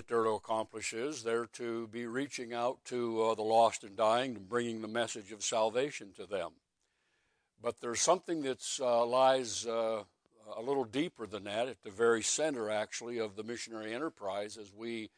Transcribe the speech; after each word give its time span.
that 0.00 0.08
they're 0.08 0.24
to 0.24 0.30
accomplish 0.30 0.94
is 0.94 1.22
they're 1.22 1.44
to 1.44 1.86
be 1.88 2.06
reaching 2.06 2.54
out 2.54 2.82
to 2.86 3.22
uh, 3.22 3.34
the 3.34 3.42
lost 3.42 3.84
and 3.84 3.98
dying 3.98 4.34
and 4.34 4.48
bringing 4.48 4.80
the 4.80 4.88
message 4.88 5.30
of 5.30 5.44
salvation 5.44 6.10
to 6.16 6.24
them. 6.24 6.52
But 7.62 7.82
there's 7.82 8.00
something 8.00 8.40
that 8.44 8.64
uh, 8.80 9.04
lies 9.04 9.66
uh, 9.66 10.04
a 10.56 10.62
little 10.62 10.84
deeper 10.84 11.26
than 11.26 11.44
that, 11.44 11.68
at 11.68 11.82
the 11.82 11.90
very 11.90 12.22
center, 12.22 12.70
actually, 12.70 13.18
of 13.18 13.36
the 13.36 13.42
missionary 13.42 13.92
enterprise 13.92 14.56
as 14.56 14.72
we 14.72 15.10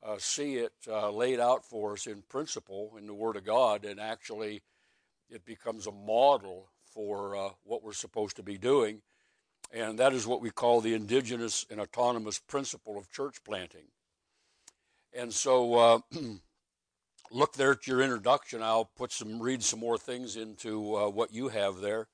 uh, 0.00 0.18
see 0.18 0.58
it 0.58 0.74
uh, 0.86 1.10
laid 1.10 1.40
out 1.40 1.64
for 1.64 1.94
us 1.94 2.06
in 2.06 2.22
principle 2.22 2.92
in 2.96 3.08
the 3.08 3.14
Word 3.14 3.34
of 3.34 3.44
God, 3.44 3.84
and 3.84 3.98
actually 3.98 4.62
it 5.28 5.44
becomes 5.44 5.88
a 5.88 5.92
model 5.92 6.68
for 6.84 7.34
uh, 7.34 7.48
what 7.64 7.82
we're 7.82 7.92
supposed 7.92 8.36
to 8.36 8.44
be 8.44 8.58
doing. 8.58 9.02
And 9.72 9.98
that 9.98 10.12
is 10.12 10.24
what 10.24 10.40
we 10.40 10.50
call 10.50 10.80
the 10.80 10.94
indigenous 10.94 11.66
and 11.68 11.80
autonomous 11.80 12.38
principle 12.38 12.96
of 12.96 13.10
church 13.10 13.42
planting. 13.42 13.86
And 15.16 15.32
so, 15.32 15.74
uh, 15.74 15.98
look 17.30 17.54
there 17.54 17.72
at 17.72 17.86
your 17.86 18.02
introduction. 18.02 18.62
I'll 18.62 18.90
put 18.96 19.12
some, 19.12 19.40
read 19.40 19.62
some 19.62 19.78
more 19.78 19.96
things 19.96 20.36
into 20.36 20.96
uh, 20.96 21.08
what 21.08 21.32
you 21.32 21.48
have 21.48 21.80
there. 21.80 22.08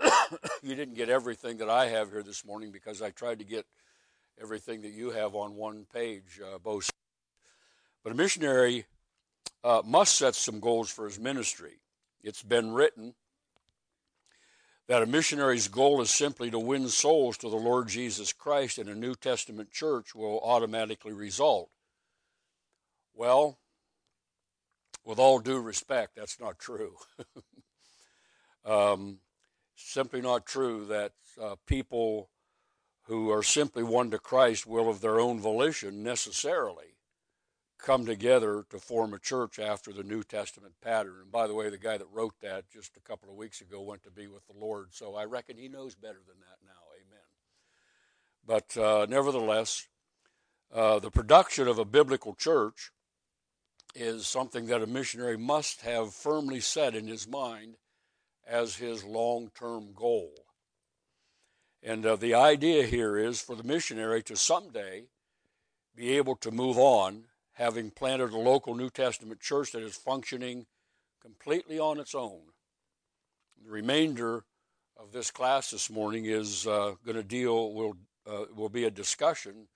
you 0.62 0.74
didn't 0.74 0.94
get 0.94 1.08
everything 1.08 1.58
that 1.58 1.68
I 1.68 1.86
have 1.86 2.12
here 2.12 2.22
this 2.22 2.44
morning 2.44 2.70
because 2.70 3.02
I 3.02 3.10
tried 3.10 3.40
to 3.40 3.44
get 3.44 3.66
everything 4.40 4.82
that 4.82 4.92
you 4.92 5.10
have 5.10 5.34
on 5.34 5.56
one 5.56 5.86
page, 5.92 6.40
uh, 6.44 6.58
both. 6.58 6.90
But 8.04 8.12
a 8.12 8.16
missionary 8.16 8.86
uh, 9.64 9.82
must 9.84 10.14
set 10.14 10.34
some 10.34 10.60
goals 10.60 10.90
for 10.90 11.06
his 11.06 11.18
ministry. 11.18 11.80
It's 12.22 12.42
been 12.42 12.72
written 12.72 13.14
that 14.86 15.02
a 15.02 15.06
missionary's 15.06 15.68
goal 15.68 16.00
is 16.00 16.10
simply 16.10 16.50
to 16.50 16.58
win 16.58 16.88
souls 16.88 17.36
to 17.38 17.50
the 17.50 17.56
Lord 17.56 17.88
Jesus 17.88 18.32
Christ 18.32 18.78
in 18.78 18.88
a 18.88 18.94
New 18.94 19.14
Testament 19.14 19.70
church 19.70 20.14
will 20.14 20.40
automatically 20.40 21.12
result. 21.12 21.70
Well, 23.18 23.58
with 25.04 25.18
all 25.18 25.40
due 25.40 25.60
respect, 25.60 26.14
that's 26.14 26.38
not 26.38 26.60
true. 26.60 26.94
um, 28.64 29.18
simply 29.74 30.20
not 30.20 30.46
true 30.46 30.86
that 30.86 31.14
uh, 31.42 31.56
people 31.66 32.30
who 33.06 33.28
are 33.32 33.42
simply 33.42 33.82
won 33.82 34.12
to 34.12 34.20
Christ 34.20 34.68
will, 34.68 34.88
of 34.88 35.00
their 35.00 35.18
own 35.18 35.40
volition, 35.40 36.04
necessarily 36.04 36.94
come 37.76 38.06
together 38.06 38.64
to 38.70 38.78
form 38.78 39.12
a 39.12 39.18
church 39.18 39.58
after 39.58 39.92
the 39.92 40.04
New 40.04 40.22
Testament 40.22 40.74
pattern. 40.80 41.16
And 41.20 41.32
by 41.32 41.48
the 41.48 41.54
way, 41.54 41.70
the 41.70 41.76
guy 41.76 41.98
that 41.98 42.06
wrote 42.12 42.34
that 42.40 42.70
just 42.70 42.96
a 42.96 43.00
couple 43.00 43.28
of 43.28 43.34
weeks 43.34 43.60
ago 43.60 43.82
went 43.82 44.04
to 44.04 44.12
be 44.12 44.28
with 44.28 44.46
the 44.46 44.56
Lord, 44.56 44.90
so 44.92 45.16
I 45.16 45.24
reckon 45.24 45.56
he 45.56 45.66
knows 45.66 45.96
better 45.96 46.20
than 46.24 46.38
that 46.38 46.58
now. 46.64 46.84
Amen. 47.02 47.26
But 48.46 48.80
uh, 48.80 49.06
nevertheless, 49.10 49.88
uh, 50.72 51.00
the 51.00 51.10
production 51.10 51.66
of 51.66 51.80
a 51.80 51.84
biblical 51.84 52.36
church 52.36 52.92
is 53.94 54.26
something 54.26 54.66
that 54.66 54.82
a 54.82 54.86
missionary 54.86 55.36
must 55.36 55.82
have 55.82 56.14
firmly 56.14 56.60
set 56.60 56.94
in 56.94 57.06
his 57.06 57.26
mind 57.26 57.76
as 58.46 58.76
his 58.76 59.04
long 59.04 59.50
term 59.58 59.92
goal. 59.94 60.32
And 61.82 62.04
uh, 62.04 62.16
the 62.16 62.34
idea 62.34 62.84
here 62.84 63.16
is 63.16 63.40
for 63.40 63.54
the 63.54 63.62
missionary 63.62 64.22
to 64.24 64.36
someday 64.36 65.04
be 65.94 66.16
able 66.16 66.36
to 66.36 66.50
move 66.50 66.78
on, 66.78 67.24
having 67.52 67.90
planted 67.90 68.32
a 68.32 68.38
local 68.38 68.74
New 68.74 68.90
Testament 68.90 69.40
church 69.40 69.72
that 69.72 69.82
is 69.82 69.96
functioning 69.96 70.66
completely 71.20 71.78
on 71.78 71.98
its 71.98 72.14
own. 72.14 72.40
The 73.64 73.70
remainder 73.70 74.44
of 74.96 75.12
this 75.12 75.30
class 75.30 75.70
this 75.70 75.90
morning 75.90 76.24
is 76.26 76.66
uh, 76.66 76.94
going 77.04 77.16
to 77.16 77.22
deal, 77.22 77.72
will, 77.72 77.96
uh, 78.26 78.44
will 78.54 78.68
be 78.68 78.84
a 78.84 78.90
discussion 78.90 79.68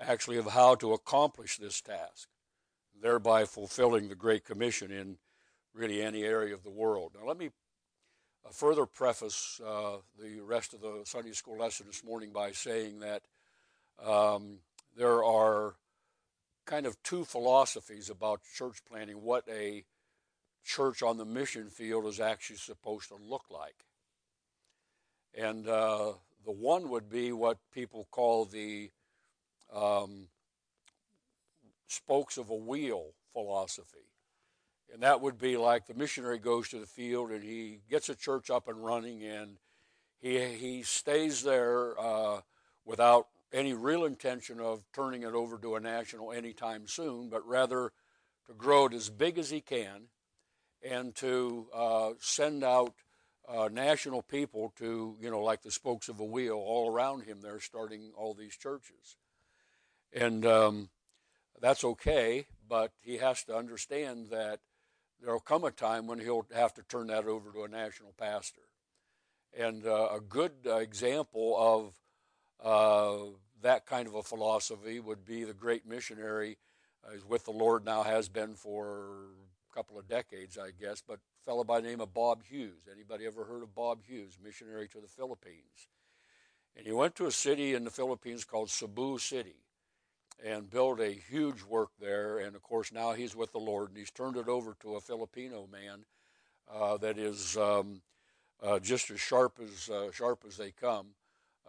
actually 0.00 0.36
of 0.36 0.46
how 0.46 0.74
to 0.76 0.92
accomplish 0.92 1.56
this 1.56 1.80
task, 1.80 2.28
thereby 3.02 3.44
fulfilling 3.44 4.08
the 4.08 4.14
Great 4.14 4.44
Commission 4.44 4.90
in 4.90 5.18
really 5.74 6.00
any 6.00 6.22
area 6.22 6.54
of 6.54 6.62
the 6.62 6.70
world. 6.70 7.12
Now, 7.18 7.26
let 7.26 7.36
me 7.36 7.50
further 8.52 8.86
preface 8.86 9.60
uh, 9.64 9.96
the 10.20 10.40
rest 10.40 10.72
of 10.72 10.80
the 10.80 11.02
Sunday 11.04 11.32
school 11.32 11.58
lesson 11.58 11.86
this 11.86 12.04
morning 12.04 12.30
by 12.32 12.52
saying 12.52 13.00
that 13.00 13.22
um, 14.04 14.58
there 14.96 15.24
are 15.24 15.74
kind 16.64 16.86
of 16.86 17.00
two 17.02 17.24
philosophies 17.24 18.08
about 18.08 18.40
church 18.56 18.78
planting, 18.88 19.22
what 19.22 19.44
a 19.48 19.84
church 20.64 21.02
on 21.02 21.16
the 21.16 21.24
mission 21.24 21.68
field 21.68 22.06
is 22.06 22.20
actually 22.20 22.56
supposed 22.56 23.08
to 23.08 23.16
look 23.16 23.44
like. 23.50 23.84
And 25.34 25.66
uh, 25.66 26.12
the 26.44 26.52
one 26.52 26.88
would 26.90 27.08
be 27.08 27.32
what 27.32 27.58
people 27.72 28.06
call 28.10 28.44
the 28.44 28.90
um, 29.74 30.28
spokes 31.92 32.36
of 32.36 32.50
a 32.50 32.54
wheel 32.54 33.12
philosophy. 33.32 34.08
And 34.92 35.02
that 35.02 35.20
would 35.20 35.38
be 35.38 35.56
like 35.56 35.86
the 35.86 35.94
missionary 35.94 36.38
goes 36.38 36.68
to 36.70 36.78
the 36.78 36.86
field 36.86 37.30
and 37.30 37.42
he 37.42 37.80
gets 37.90 38.08
a 38.08 38.14
church 38.14 38.50
up 38.50 38.68
and 38.68 38.84
running 38.84 39.22
and 39.22 39.56
he, 40.20 40.38
he 40.38 40.82
stays 40.82 41.42
there 41.42 41.98
uh, 41.98 42.40
without 42.84 43.26
any 43.52 43.74
real 43.74 44.04
intention 44.04 44.60
of 44.60 44.82
turning 44.92 45.22
it 45.22 45.34
over 45.34 45.58
to 45.58 45.76
a 45.76 45.80
national 45.80 46.32
anytime 46.32 46.86
soon, 46.86 47.28
but 47.28 47.46
rather 47.46 47.92
to 48.46 48.54
grow 48.54 48.86
it 48.86 48.92
as 48.92 49.10
big 49.10 49.38
as 49.38 49.50
he 49.50 49.60
can 49.60 50.08
and 50.82 51.14
to 51.14 51.66
uh, 51.74 52.10
send 52.18 52.64
out 52.64 52.94
uh, 53.48 53.68
national 53.72 54.22
people 54.22 54.72
to, 54.76 55.16
you 55.20 55.30
know, 55.30 55.40
like 55.40 55.62
the 55.62 55.70
spokes 55.70 56.08
of 56.08 56.20
a 56.20 56.24
wheel 56.24 56.56
all 56.56 56.90
around 56.90 57.24
him 57.24 57.40
there, 57.40 57.60
starting 57.60 58.12
all 58.16 58.34
these 58.34 58.56
churches. 58.56 59.16
And 60.12 60.44
um, 60.44 60.90
that's 61.62 61.84
okay, 61.84 62.46
but 62.68 62.90
he 63.00 63.18
has 63.18 63.44
to 63.44 63.56
understand 63.56 64.30
that 64.30 64.58
there'll 65.22 65.40
come 65.40 65.62
a 65.62 65.70
time 65.70 66.08
when 66.08 66.18
he'll 66.18 66.46
have 66.52 66.74
to 66.74 66.82
turn 66.82 67.06
that 67.06 67.26
over 67.26 67.52
to 67.52 67.62
a 67.62 67.68
national 67.68 68.12
pastor. 68.18 68.62
And 69.56 69.86
uh, 69.86 70.08
a 70.16 70.20
good 70.20 70.52
uh, 70.66 70.76
example 70.76 71.54
of 71.56 72.66
uh, 72.66 73.30
that 73.62 73.86
kind 73.86 74.08
of 74.08 74.16
a 74.16 74.24
philosophy 74.24 74.98
would 74.98 75.24
be 75.24 75.44
the 75.44 75.54
great 75.54 75.86
missionary 75.86 76.58
uh, 77.06 77.14
is 77.14 77.24
with 77.24 77.44
the 77.44 77.52
Lord 77.52 77.84
now 77.84 78.02
has 78.02 78.28
been 78.28 78.54
for 78.54 79.26
a 79.70 79.74
couple 79.74 79.98
of 79.98 80.08
decades, 80.08 80.58
I 80.58 80.70
guess, 80.70 81.00
but 81.06 81.20
fellow 81.44 81.62
by 81.62 81.80
the 81.80 81.86
name 81.86 82.00
of 82.00 82.12
Bob 82.12 82.42
Hughes. 82.42 82.88
Anybody 82.92 83.24
ever 83.24 83.44
heard 83.44 83.62
of 83.62 83.74
Bob 83.74 84.02
Hughes, 84.04 84.36
missionary 84.42 84.88
to 84.88 85.00
the 85.00 85.06
Philippines? 85.06 85.86
And 86.76 86.86
he 86.86 86.92
went 86.92 87.14
to 87.16 87.26
a 87.26 87.30
city 87.30 87.74
in 87.74 87.84
the 87.84 87.90
Philippines 87.90 88.44
called 88.44 88.70
Cebu 88.70 89.18
City 89.18 89.61
and 90.44 90.70
built 90.70 91.00
a 91.00 91.12
huge 91.12 91.62
work 91.62 91.90
there. 92.00 92.38
And 92.38 92.56
of 92.56 92.62
course, 92.62 92.92
now 92.92 93.12
he's 93.12 93.36
with 93.36 93.52
the 93.52 93.58
Lord, 93.58 93.90
and 93.90 93.98
he's 93.98 94.10
turned 94.10 94.36
it 94.36 94.48
over 94.48 94.76
to 94.80 94.96
a 94.96 95.00
Filipino 95.00 95.68
man 95.70 96.04
uh, 96.72 96.96
that 96.98 97.18
is 97.18 97.56
um, 97.56 98.02
uh, 98.62 98.78
just 98.78 99.10
as 99.10 99.20
sharp 99.20 99.58
as 99.62 99.88
uh, 99.88 100.10
sharp 100.12 100.44
as 100.46 100.56
they 100.56 100.70
come. 100.70 101.08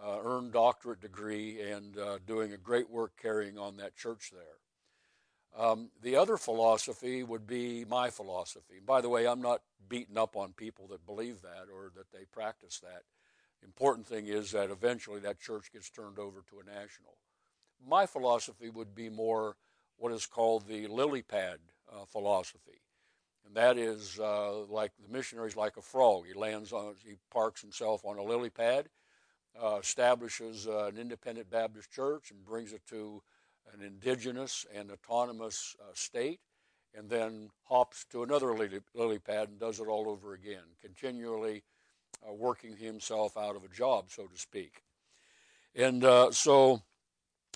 Uh, 0.03 0.18
earned 0.24 0.51
doctorate 0.51 1.00
degree 1.00 1.62
and 1.62 1.97
uh, 2.00 2.18
doing 2.25 2.51
a 2.51 2.57
great 2.57 2.90
work 2.90 3.12
carrying 3.22 3.59
on 3.59 3.78
that 3.78 3.96
church 3.96 4.31
there. 4.34 5.63
Um, 5.66 5.91
the 6.01 6.16
other 6.16 6.35
philosophy 6.35 7.22
would 7.22 7.45
be 7.45 7.85
my 7.85 8.09
philosophy. 8.09 8.80
By 8.84 9.01
the 9.01 9.09
way, 9.09 9.28
I'm 9.28 9.41
not 9.41 9.62
beating 9.88 10.18
up 10.18 10.35
on 10.35 10.53
people 10.53 10.88
that 10.88 11.06
believe 11.06 11.44
that 11.44 11.68
or 11.72 11.91
that 11.95 12.12
they 12.12 12.25
practice 12.31 12.80
that. 12.80 13.03
Important 13.63 14.07
thing 14.07 14.28
is 14.28 14.51
that 14.51 14.72
eventually 14.72 15.19
that 15.22 15.40
church 15.40 15.72
gets 15.72 15.91
turned 15.91 16.18
over 16.18 16.44
to 16.50 16.59
a 16.59 16.66
national 16.66 17.18
my 17.88 18.05
philosophy 18.05 18.69
would 18.69 18.95
be 18.95 19.09
more 19.09 19.55
what 19.97 20.11
is 20.11 20.25
called 20.25 20.67
the 20.67 20.88
lily 20.88 21.21
pad 21.21 21.57
uh, 21.91 22.05
philosophy. 22.05 22.81
And 23.45 23.55
that 23.55 23.77
is 23.77 24.19
uh, 24.19 24.66
like 24.69 24.91
the 25.05 25.11
missionary's 25.11 25.55
like 25.55 25.77
a 25.77 25.81
frog. 25.81 26.25
He 26.27 26.33
lands 26.33 26.71
on, 26.71 26.95
he 27.05 27.16
parks 27.31 27.61
himself 27.61 28.05
on 28.05 28.17
a 28.17 28.23
lily 28.23 28.49
pad, 28.49 28.88
uh, 29.61 29.77
establishes 29.81 30.67
uh, 30.67 30.85
an 30.85 30.97
independent 30.97 31.49
Baptist 31.49 31.91
church, 31.91 32.31
and 32.31 32.44
brings 32.44 32.73
it 32.73 32.81
to 32.89 33.21
an 33.73 33.85
indigenous 33.85 34.65
and 34.73 34.91
autonomous 34.91 35.75
uh, 35.81 35.91
state, 35.94 36.39
and 36.95 37.09
then 37.09 37.50
hops 37.65 38.06
to 38.12 38.24
another 38.24 38.53
lily, 38.53 38.80
lily, 38.94 39.19
pad 39.19 39.50
and 39.50 39.59
does 39.59 39.80
it 39.80 39.88
all 39.88 40.09
over 40.09 40.33
again, 40.33 40.63
continually 40.81 41.63
uh, 42.27 42.33
working 42.33 42.75
himself 42.75 43.38
out 43.38 43.56
of 43.56 43.63
a 43.63 43.75
job, 43.75 44.06
so 44.09 44.25
to 44.25 44.38
speak. 44.38 44.83
And 45.75 46.03
so 46.31 46.81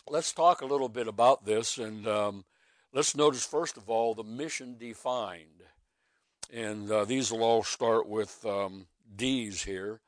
let's 0.10 0.32
talk 0.34 0.62
a 0.62 0.66
little 0.66 0.90
bit 0.90 1.08
about 1.08 1.46
this, 1.46 1.78
and 1.78 2.08
um, 2.08 2.46
let's 2.94 3.16
notice 3.16 3.46
first 3.46 3.78
of 3.78 3.90
all 3.90 4.14
the 4.14 4.24
mission 4.24 4.78
defined, 4.78 5.64
and 6.52 6.90
uh, 6.92 7.06
these 7.06 7.32
will 7.32 7.44
all 7.44 7.64
start 7.64 8.08
with 8.08 8.46
um, 8.46 8.88
D's 9.16 9.64
here. 9.64 10.02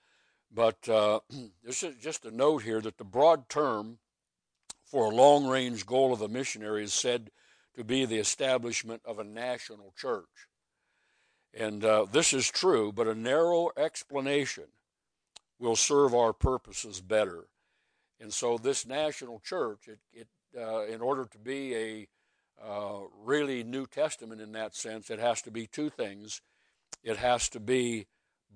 But 0.51 0.87
uh, 0.87 1.19
this 1.63 1.83
is 1.83 1.95
just 1.95 2.25
a 2.25 2.35
note 2.35 2.63
here 2.63 2.81
that 2.81 2.97
the 2.97 3.03
broad 3.03 3.49
term 3.49 3.99
for 4.85 5.05
a 5.05 5.15
long 5.15 5.47
range 5.47 5.85
goal 5.85 6.13
of 6.13 6.21
a 6.21 6.27
missionary 6.27 6.83
is 6.83 6.93
said 6.93 7.29
to 7.75 7.83
be 7.83 8.05
the 8.05 8.17
establishment 8.17 9.01
of 9.05 9.19
a 9.19 9.23
national 9.23 9.93
church. 9.95 10.47
And 11.53 11.83
uh, 11.83 12.05
this 12.11 12.33
is 12.33 12.49
true, 12.49 12.91
but 12.91 13.07
a 13.07 13.15
narrow 13.15 13.69
explanation 13.77 14.65
will 15.59 15.75
serve 15.75 16.13
our 16.13 16.33
purposes 16.33 17.01
better. 17.01 17.47
And 18.19 18.33
so 18.33 18.57
this 18.57 18.85
national 18.85 19.39
church, 19.39 19.87
it, 19.87 19.99
it 20.13 20.27
uh, 20.57 20.83
in 20.85 21.01
order 21.01 21.25
to 21.25 21.37
be 21.37 21.75
a 21.75 22.07
uh, 22.61 22.99
really 23.23 23.63
New 23.63 23.85
Testament 23.85 24.41
in 24.41 24.51
that 24.53 24.75
sense, 24.75 25.09
it 25.09 25.19
has 25.19 25.41
to 25.43 25.51
be 25.51 25.67
two 25.67 25.89
things. 25.89 26.41
It 27.03 27.17
has 27.17 27.47
to 27.49 27.59
be 27.59 28.07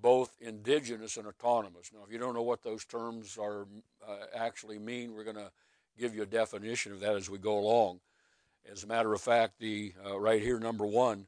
both 0.01 0.35
indigenous 0.41 1.17
and 1.17 1.27
autonomous. 1.27 1.91
Now, 1.93 1.99
if 2.05 2.11
you 2.11 2.17
don't 2.17 2.33
know 2.33 2.41
what 2.41 2.63
those 2.63 2.83
terms 2.83 3.37
are 3.37 3.67
uh, 4.05 4.25
actually 4.35 4.79
mean, 4.79 5.13
we're 5.13 5.23
going 5.23 5.37
to 5.37 5.51
give 5.97 6.15
you 6.15 6.23
a 6.23 6.27
definition 6.27 6.91
of 6.91 6.99
that 7.01 7.15
as 7.15 7.29
we 7.29 7.37
go 7.37 7.57
along. 7.57 7.99
As 8.69 8.83
a 8.83 8.87
matter 8.87 9.13
of 9.13 9.21
fact, 9.21 9.59
the 9.59 9.93
uh, 10.05 10.19
right 10.19 10.41
here, 10.41 10.59
number 10.59 10.85
one, 10.85 11.27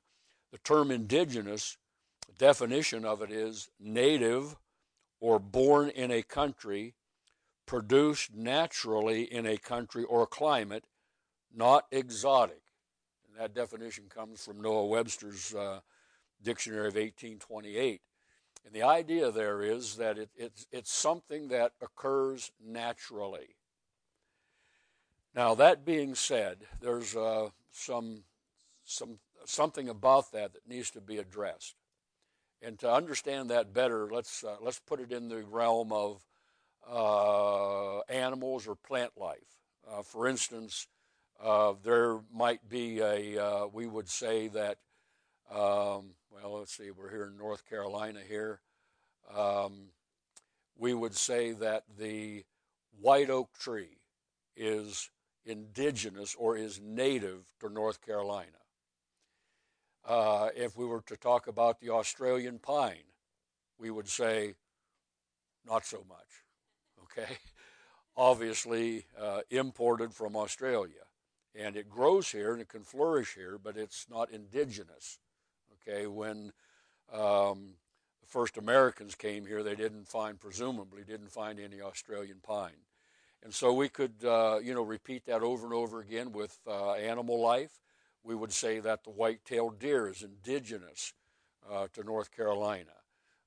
the 0.51 0.57
term 0.59 0.89
indigenous, 0.89 1.77
definition 2.37 3.05
of 3.05 3.21
it 3.21 3.31
is 3.31 3.69
native 3.79 4.55
or 5.19 5.39
born 5.39 5.89
in 5.89 6.11
a 6.11 6.21
country, 6.21 6.95
produced 7.65 8.33
naturally 8.33 9.23
in 9.23 9.45
a 9.45 9.57
country 9.57 10.03
or 10.03 10.27
climate, 10.27 10.85
not 11.53 11.85
exotic. 11.91 12.61
And 13.27 13.39
that 13.39 13.53
definition 13.53 14.05
comes 14.09 14.43
from 14.43 14.61
Noah 14.61 14.85
Webster's 14.85 15.53
uh, 15.53 15.79
Dictionary 16.41 16.87
of 16.87 16.95
1828. 16.95 18.01
And 18.65 18.73
the 18.73 18.83
idea 18.83 19.31
there 19.31 19.61
is 19.61 19.95
that 19.97 20.17
it, 20.17 20.29
it's, 20.35 20.65
it's 20.71 20.91
something 20.91 21.49
that 21.49 21.73
occurs 21.81 22.51
naturally. 22.63 23.55
Now, 25.35 25.53
that 25.55 25.85
being 25.85 26.15
said, 26.15 26.59
there's 26.81 27.15
uh, 27.15 27.49
some, 27.71 28.23
some, 28.83 29.19
something 29.45 29.89
about 29.89 30.31
that 30.31 30.53
that 30.53 30.67
needs 30.67 30.91
to 30.91 31.01
be 31.01 31.17
addressed. 31.17 31.75
And 32.61 32.79
to 32.79 32.91
understand 32.91 33.49
that 33.49 33.73
better, 33.73 34.07
let's, 34.09 34.43
uh, 34.43 34.55
let's 34.61 34.79
put 34.79 34.99
it 34.99 35.11
in 35.11 35.27
the 35.27 35.43
realm 35.43 35.91
of 35.91 36.23
uh, 36.89 37.99
animals 38.01 38.67
or 38.67 38.75
plant 38.75 39.11
life. 39.17 39.39
Uh, 39.89 40.01
for 40.01 40.27
instance, 40.27 40.87
uh, 41.41 41.73
there 41.83 42.19
might 42.33 42.67
be 42.69 42.99
a, 42.99 43.37
uh, 43.37 43.67
we 43.71 43.87
would 43.87 44.09
say 44.09 44.47
that 44.47 44.77
um, 45.51 46.15
well, 46.31 46.59
let's 46.59 46.75
see, 46.75 46.91
we're 46.91 47.11
here 47.11 47.25
in 47.25 47.37
North 47.37 47.67
Carolina 47.67 48.19
here. 48.27 48.59
Um, 49.35 49.89
we 50.77 50.93
would 50.93 51.15
say 51.15 51.51
that 51.53 51.83
the 51.97 52.43
white 52.99 53.29
oak 53.29 53.57
tree 53.57 53.97
is 54.55 55.09
indigenous 55.45 56.35
or 56.35 56.57
is 56.57 56.81
native 56.81 57.45
to 57.59 57.69
North 57.69 58.03
Carolina. 58.03 58.49
Uh, 60.07 60.49
if 60.55 60.77
we 60.77 60.85
were 60.85 61.01
to 61.01 61.17
talk 61.17 61.47
about 61.47 61.79
the 61.79 61.89
Australian 61.89 62.59
pine, 62.59 63.11
we 63.79 63.89
would 63.89 64.07
say 64.07 64.55
not 65.65 65.85
so 65.85 66.03
much. 66.07 66.44
Okay, 67.17 67.37
obviously 68.17 69.05
uh, 69.19 69.41
imported 69.49 70.13
from 70.13 70.35
Australia, 70.35 71.05
and 71.53 71.75
it 71.75 71.89
grows 71.89 72.31
here 72.31 72.51
and 72.51 72.61
it 72.61 72.69
can 72.69 72.83
flourish 72.83 73.35
here, 73.35 73.57
but 73.61 73.77
it's 73.77 74.07
not 74.09 74.31
indigenous. 74.31 75.19
Okay, 75.87 76.07
when 76.07 76.51
um, 77.13 77.75
the 78.21 78.27
first 78.27 78.57
Americans 78.57 79.15
came 79.15 79.45
here, 79.45 79.63
they 79.63 79.75
didn't 79.75 80.07
find, 80.07 80.39
presumably, 80.39 81.03
didn't 81.03 81.31
find 81.31 81.59
any 81.59 81.81
Australian 81.81 82.37
pine. 82.41 82.85
And 83.43 83.53
so 83.53 83.71
we 83.73 83.89
could, 83.89 84.25
uh, 84.25 84.59
you 84.63 84.73
know, 84.73 84.81
repeat 84.81 85.25
that 85.27 85.43
over 85.43 85.65
and 85.65 85.73
over 85.75 85.99
again 85.99 86.31
with 86.31 86.57
uh, 86.67 86.93
animal 86.93 87.39
life. 87.39 87.79
We 88.23 88.33
would 88.33 88.51
say 88.51 88.79
that 88.79 89.03
the 89.03 89.11
white-tailed 89.11 89.77
deer 89.77 90.07
is 90.07 90.23
indigenous 90.23 91.13
uh, 91.71 91.87
to 91.93 92.03
North 92.03 92.31
Carolina. 92.35 92.95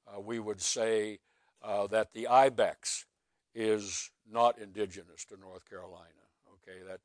Uh, 0.07 0.21
we 0.21 0.39
would 0.39 0.61
say 0.61 1.19
uh, 1.63 1.89
that 1.89 2.13
the 2.13 2.29
ibex 2.29 3.07
is 3.55 4.11
not 4.31 4.59
indigenous 4.59 5.25
to 5.27 5.37
North 5.41 5.69
Carolina. 5.69 6.05
Okay, 6.55 6.79
that 6.87 7.01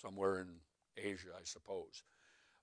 somewhere 0.00 0.40
in 0.40 0.48
Asia, 0.96 1.28
I 1.36 1.44
suppose. 1.44 2.02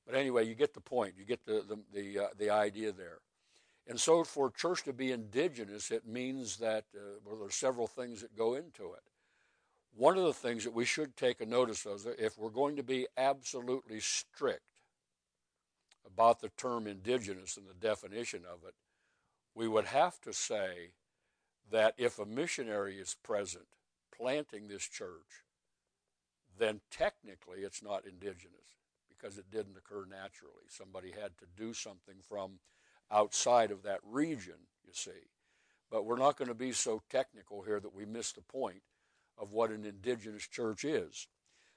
But 0.05 0.15
anyway, 0.15 0.47
you 0.47 0.55
get 0.55 0.73
the 0.73 0.81
point. 0.81 1.13
You 1.17 1.25
get 1.25 1.45
the, 1.45 1.63
the, 1.67 1.79
the, 1.93 2.23
uh, 2.23 2.27
the 2.37 2.49
idea 2.49 2.91
there. 2.91 3.19
And 3.87 3.99
so 3.99 4.23
for 4.23 4.51
church 4.51 4.83
to 4.83 4.93
be 4.93 5.11
indigenous, 5.11 5.91
it 5.91 6.07
means 6.07 6.57
that 6.57 6.85
uh, 6.95 7.19
well, 7.25 7.37
there's 7.39 7.55
several 7.55 7.87
things 7.87 8.21
that 8.21 8.35
go 8.37 8.53
into 8.53 8.93
it. 8.93 9.03
One 9.95 10.17
of 10.17 10.23
the 10.23 10.33
things 10.33 10.63
that 10.63 10.73
we 10.73 10.85
should 10.85 11.17
take 11.17 11.41
a 11.41 11.45
notice 11.45 11.85
of, 11.85 12.05
if 12.19 12.37
we're 12.37 12.49
going 12.49 12.75
to 12.75 12.83
be 12.83 13.07
absolutely 13.17 13.99
strict 13.99 14.61
about 16.05 16.39
the 16.39 16.49
term 16.49 16.85
indigenous 16.85 17.57
and 17.57 17.67
the 17.67 17.87
definition 17.87 18.41
of 18.45 18.59
it, 18.67 18.75
we 19.55 19.67
would 19.67 19.85
have 19.85 20.21
to 20.21 20.33
say 20.33 20.91
that 21.71 21.93
if 21.97 22.19
a 22.19 22.25
missionary 22.25 22.97
is 22.97 23.15
present 23.23 23.65
planting 24.15 24.67
this 24.67 24.83
church, 24.83 25.43
then 26.57 26.81
technically 26.91 27.59
it's 27.59 27.83
not 27.83 28.05
indigenous 28.05 28.53
because 29.09 29.37
it 29.37 29.51
didn't 29.51 29.77
occur 29.77 30.05
naturally. 30.09 30.65
Somebody 30.67 31.11
had 31.11 31.37
to 31.37 31.45
do 31.55 31.73
something 31.73 32.15
from 32.27 32.59
outside 33.11 33.71
of 33.71 33.83
that 33.83 33.99
region, 34.03 34.67
you 34.85 34.93
see. 34.93 35.11
But 35.89 36.05
we're 36.05 36.17
not 36.17 36.37
going 36.37 36.49
to 36.49 36.53
be 36.53 36.71
so 36.71 37.01
technical 37.09 37.63
here 37.63 37.79
that 37.79 37.95
we 37.95 38.05
miss 38.05 38.31
the 38.31 38.41
point 38.41 38.81
of 39.37 39.51
what 39.51 39.71
an 39.71 39.85
indigenous 39.85 40.47
church 40.47 40.83
is. 40.83 41.27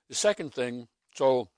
The 0.09 0.15
second 0.15 0.53
thing, 0.53 0.89
so 1.15 1.49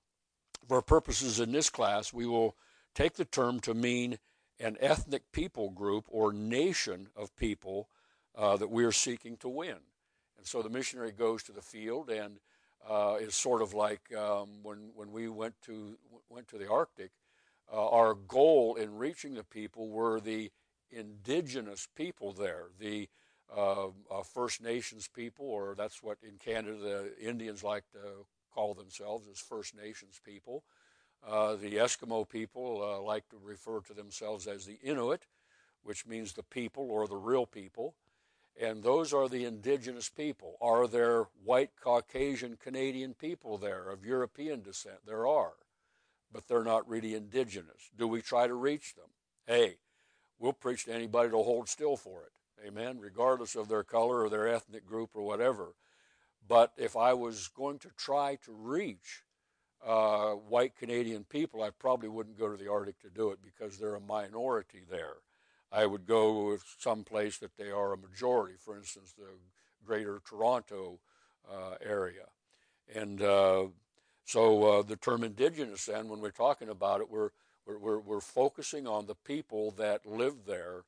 for 0.68 0.80
purposes 0.82 1.40
in 1.40 1.52
this 1.52 1.70
class, 1.70 2.12
we 2.12 2.26
will 2.26 2.56
take 2.94 3.14
the 3.14 3.24
term 3.24 3.58
to 3.60 3.74
mean 3.74 4.18
an 4.60 4.76
ethnic 4.80 5.32
people 5.32 5.70
group 5.70 6.04
or 6.08 6.32
nation 6.32 7.08
of 7.16 7.34
people 7.36 7.88
uh, 8.36 8.56
that 8.56 8.70
we 8.70 8.84
are 8.84 8.92
seeking 8.92 9.36
to 9.38 9.48
win. 9.48 9.76
And 10.36 10.46
so 10.46 10.62
the 10.62 10.70
missionary 10.70 11.12
goes 11.12 11.42
to 11.44 11.52
the 11.52 11.62
field 11.62 12.10
and 12.10 12.38
uh, 12.88 13.16
is 13.20 13.34
sort 13.34 13.62
of 13.62 13.74
like 13.74 14.12
um, 14.14 14.48
when 14.62 14.90
when 14.94 15.10
we 15.10 15.28
went 15.28 15.54
to 15.62 15.96
went 16.28 16.48
to 16.48 16.58
the 16.58 16.68
Arctic. 16.68 17.10
Uh, 17.72 17.88
our 17.88 18.14
goal 18.14 18.74
in 18.74 18.98
reaching 18.98 19.34
the 19.34 19.44
people 19.44 19.88
were 19.88 20.20
the 20.20 20.50
indigenous 20.90 21.88
people 21.96 22.32
there, 22.32 22.66
the 22.78 23.08
uh, 23.54 23.86
uh, 23.86 24.22
First 24.22 24.62
Nations 24.62 25.08
people, 25.08 25.46
or 25.46 25.74
that's 25.74 26.02
what 26.02 26.18
in 26.22 26.36
Canada 26.36 26.76
the 26.76 27.18
Indians 27.18 27.64
like 27.64 27.84
to 27.92 28.26
call 28.54 28.74
themselves 28.74 29.26
as 29.30 29.38
First 29.38 29.74
Nations 29.74 30.20
people. 30.24 30.62
Uh, 31.26 31.54
the 31.56 31.76
Eskimo 31.76 32.28
people 32.28 32.82
uh, 32.82 33.00
like 33.00 33.26
to 33.30 33.38
refer 33.42 33.80
to 33.80 33.94
themselves 33.94 34.46
as 34.46 34.66
the 34.66 34.78
Inuit, 34.82 35.26
which 35.82 36.06
means 36.06 36.34
the 36.34 36.42
people 36.42 36.90
or 36.90 37.08
the 37.08 37.16
real 37.16 37.46
people 37.46 37.94
and 38.60 38.82
those 38.82 39.12
are 39.12 39.28
the 39.28 39.44
indigenous 39.44 40.08
people. 40.08 40.56
Are 40.60 40.86
there 40.86 41.26
white 41.44 41.70
Caucasian 41.82 42.56
Canadian 42.56 43.14
people 43.14 43.58
there 43.58 43.90
of 43.90 44.04
European 44.04 44.62
descent? 44.62 44.98
There 45.06 45.26
are, 45.26 45.54
but 46.32 46.46
they're 46.46 46.64
not 46.64 46.88
really 46.88 47.14
indigenous. 47.14 47.90
Do 47.96 48.06
we 48.06 48.22
try 48.22 48.46
to 48.46 48.54
reach 48.54 48.94
them? 48.94 49.08
Hey, 49.46 49.78
we'll 50.38 50.52
preach 50.52 50.84
to 50.84 50.94
anybody 50.94 51.30
to 51.30 51.36
hold 51.36 51.68
still 51.68 51.96
for 51.96 52.22
it. 52.22 52.66
Amen, 52.66 52.98
regardless 53.00 53.56
of 53.56 53.68
their 53.68 53.82
color 53.82 54.22
or 54.22 54.30
their 54.30 54.48
ethnic 54.48 54.86
group 54.86 55.10
or 55.14 55.22
whatever. 55.22 55.74
But 56.46 56.72
if 56.76 56.96
I 56.96 57.12
was 57.14 57.48
going 57.48 57.78
to 57.80 57.90
try 57.96 58.36
to 58.44 58.52
reach 58.52 59.22
uh, 59.84 60.32
white 60.32 60.76
Canadian 60.76 61.24
people, 61.24 61.62
I 61.62 61.70
probably 61.70 62.08
wouldn't 62.08 62.38
go 62.38 62.48
to 62.48 62.56
the 62.56 62.70
Arctic 62.70 63.00
to 63.00 63.10
do 63.10 63.30
it 63.30 63.40
because 63.42 63.78
they're 63.78 63.96
a 63.96 64.00
minority 64.00 64.82
there. 64.90 65.16
I 65.74 65.86
would 65.86 66.06
go 66.06 66.56
someplace 66.78 67.38
that 67.38 67.56
they 67.56 67.70
are 67.70 67.92
a 67.92 67.98
majority, 67.98 68.54
for 68.56 68.76
instance, 68.76 69.12
the 69.18 69.26
greater 69.84 70.20
Toronto 70.24 71.00
uh, 71.50 71.74
area. 71.84 72.26
And 72.94 73.20
uh, 73.20 73.66
so 74.24 74.62
uh, 74.62 74.82
the 74.82 74.96
term 74.96 75.24
indigenous, 75.24 75.86
then, 75.86 76.08
when 76.08 76.20
we're 76.20 76.30
talking 76.30 76.68
about 76.68 77.00
it, 77.00 77.10
we're, 77.10 77.30
we're, 77.66 77.98
we're 77.98 78.20
focusing 78.20 78.86
on 78.86 79.06
the 79.06 79.16
people 79.16 79.72
that 79.72 80.06
live 80.06 80.46
there 80.46 80.84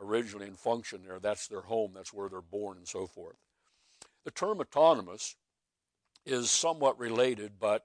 originally 0.00 0.46
and 0.46 0.58
function 0.58 1.02
there. 1.06 1.18
That's 1.20 1.46
their 1.46 1.60
home, 1.62 1.92
that's 1.94 2.12
where 2.12 2.28
they're 2.28 2.40
born, 2.40 2.78
and 2.78 2.88
so 2.88 3.06
forth. 3.06 3.36
The 4.24 4.30
term 4.30 4.60
autonomous 4.60 5.36
is 6.24 6.50
somewhat 6.50 6.98
related, 6.98 7.52
but 7.60 7.84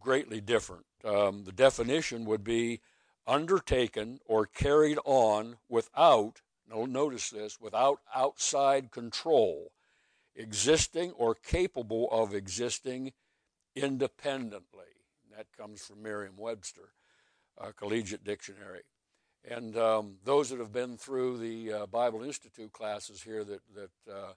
greatly 0.00 0.40
different. 0.40 0.84
Um, 1.04 1.44
the 1.44 1.52
definition 1.52 2.24
would 2.26 2.44
be 2.44 2.80
undertaken 3.26 4.18
or 4.26 4.46
carried 4.46 4.98
on 5.04 5.56
without, 5.68 6.40
notice 6.86 7.30
this, 7.30 7.60
without 7.60 8.00
outside 8.14 8.90
control, 8.90 9.72
existing 10.34 11.12
or 11.12 11.34
capable 11.34 12.08
of 12.10 12.34
existing 12.34 13.12
independently. 13.74 14.84
That 15.36 15.46
comes 15.56 15.82
from 15.82 16.02
Merriam 16.02 16.36
Webster, 16.36 16.92
Collegiate 17.76 18.24
Dictionary. 18.24 18.82
And 19.48 19.76
um, 19.76 20.16
those 20.24 20.50
that 20.50 20.60
have 20.60 20.72
been 20.72 20.96
through 20.96 21.38
the 21.38 21.72
uh, 21.72 21.86
Bible 21.86 22.22
Institute 22.22 22.72
classes 22.72 23.22
here 23.22 23.44
that, 23.44 23.60
that 23.74 24.12
uh, 24.12 24.32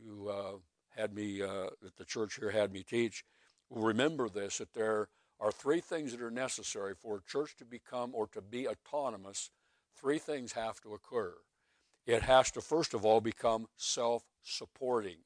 you 0.00 0.28
uh, 0.28 0.58
had 0.96 1.14
me, 1.14 1.42
uh, 1.42 1.70
that 1.82 1.96
the 1.96 2.04
church 2.04 2.36
here 2.38 2.50
had 2.50 2.72
me 2.72 2.84
teach, 2.84 3.24
will 3.68 3.82
remember 3.82 4.28
this 4.28 4.58
that 4.58 4.72
there 4.72 5.08
are 5.40 5.52
three 5.52 5.80
things 5.80 6.12
that 6.12 6.22
are 6.22 6.30
necessary 6.30 6.94
for 6.94 7.16
a 7.16 7.30
church 7.30 7.56
to 7.56 7.64
become 7.64 8.12
or 8.14 8.26
to 8.28 8.40
be 8.40 8.68
autonomous. 8.68 9.50
Three 9.96 10.18
things 10.18 10.52
have 10.52 10.80
to 10.82 10.94
occur. 10.94 11.34
It 12.06 12.22
has 12.22 12.50
to, 12.52 12.60
first 12.60 12.94
of 12.94 13.04
all, 13.04 13.20
become 13.20 13.66
self 13.76 14.24
supporting. 14.42 15.18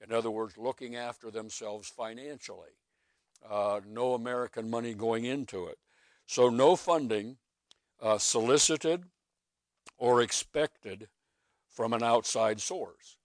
In 0.00 0.12
other 0.12 0.30
words, 0.30 0.56
looking 0.56 0.96
after 0.96 1.30
themselves 1.30 1.88
financially. 1.88 2.70
Uh, 3.48 3.80
no 3.86 4.14
American 4.14 4.70
money 4.70 4.94
going 4.94 5.24
into 5.24 5.66
it. 5.66 5.78
So, 6.26 6.48
no 6.48 6.76
funding 6.76 7.36
uh, 8.00 8.18
solicited 8.18 9.04
or 9.98 10.22
expected 10.22 11.08
from 11.68 11.92
an 11.92 12.02
outside 12.02 12.60
source. 12.60 13.18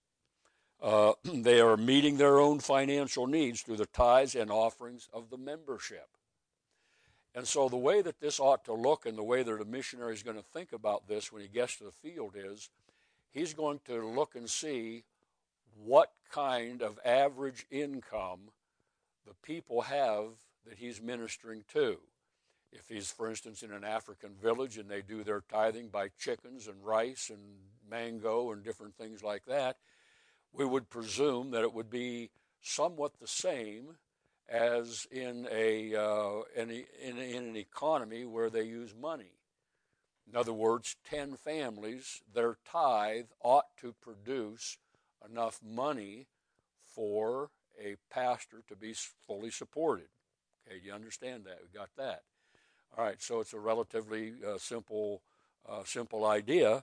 Uh, 0.82 1.12
they 1.24 1.60
are 1.60 1.76
meeting 1.76 2.16
their 2.16 2.38
own 2.38 2.58
financial 2.58 3.26
needs 3.26 3.62
through 3.62 3.76
the 3.76 3.86
tithes 3.86 4.34
and 4.34 4.50
offerings 4.50 5.08
of 5.12 5.30
the 5.30 5.38
membership. 5.38 6.08
And 7.34 7.46
so, 7.46 7.68
the 7.68 7.76
way 7.76 8.02
that 8.02 8.20
this 8.20 8.40
ought 8.40 8.64
to 8.64 8.72
look 8.72 9.06
and 9.06 9.16
the 9.16 9.22
way 9.22 9.42
that 9.42 9.60
a 9.60 9.64
missionary 9.64 10.14
is 10.14 10.22
going 10.22 10.36
to 10.36 10.42
think 10.42 10.72
about 10.72 11.06
this 11.06 11.30
when 11.30 11.42
he 11.42 11.48
gets 11.48 11.76
to 11.76 11.84
the 11.84 11.92
field 11.92 12.34
is 12.34 12.70
he's 13.30 13.54
going 13.54 13.80
to 13.86 14.04
look 14.06 14.34
and 14.34 14.50
see 14.50 15.04
what 15.84 16.10
kind 16.32 16.82
of 16.82 16.98
average 17.04 17.66
income 17.70 18.50
the 19.26 19.34
people 19.42 19.82
have 19.82 20.24
that 20.66 20.78
he's 20.78 21.00
ministering 21.00 21.64
to. 21.72 21.98
If 22.72 22.88
he's, 22.88 23.10
for 23.10 23.28
instance, 23.28 23.62
in 23.62 23.72
an 23.72 23.84
African 23.84 24.30
village 24.42 24.78
and 24.78 24.88
they 24.88 25.02
do 25.02 25.24
their 25.24 25.42
tithing 25.48 25.88
by 25.88 26.10
chickens 26.18 26.68
and 26.68 26.84
rice 26.84 27.30
and 27.30 27.40
mango 27.88 28.52
and 28.52 28.62
different 28.62 28.96
things 28.96 29.22
like 29.22 29.44
that, 29.46 29.76
we 30.52 30.64
would 30.64 30.90
presume 30.90 31.50
that 31.52 31.62
it 31.62 31.72
would 31.72 31.90
be 31.90 32.30
somewhat 32.60 33.12
the 33.20 33.26
same 33.26 33.96
as 34.48 35.06
in 35.10 35.46
a 35.50 35.94
uh, 35.94 36.40
in, 36.56 36.70
in, 36.70 37.18
in 37.18 37.44
an 37.44 37.56
economy 37.56 38.24
where 38.24 38.50
they 38.50 38.64
use 38.64 38.94
money. 39.00 39.32
In 40.28 40.36
other 40.36 40.52
words, 40.52 40.96
ten 41.08 41.36
families, 41.36 42.22
their 42.32 42.56
tithe 42.70 43.26
ought 43.42 43.76
to 43.80 43.94
produce 44.00 44.78
enough 45.28 45.60
money 45.64 46.26
for 46.84 47.50
a 47.82 47.96
pastor 48.10 48.62
to 48.68 48.76
be 48.76 48.94
fully 49.26 49.50
supported. 49.50 50.08
Okay, 50.66 50.78
do 50.80 50.86
you 50.86 50.92
understand 50.92 51.44
that? 51.44 51.58
We 51.62 51.78
got 51.78 51.90
that. 51.96 52.22
All 52.96 53.04
right, 53.04 53.20
so 53.22 53.40
it's 53.40 53.52
a 53.52 53.58
relatively 53.58 54.34
uh, 54.46 54.58
simple, 54.58 55.22
uh, 55.68 55.84
simple 55.84 56.26
idea, 56.26 56.82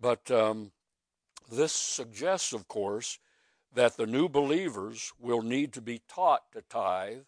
but 0.00 0.30
um, 0.30 0.72
this 1.50 1.72
suggests, 1.72 2.52
of 2.52 2.68
course, 2.68 3.18
that 3.74 3.96
the 3.96 4.06
new 4.06 4.28
believers 4.28 5.12
will 5.18 5.42
need 5.42 5.72
to 5.72 5.80
be 5.80 6.00
taught 6.08 6.50
to 6.52 6.62
tithe 6.62 7.24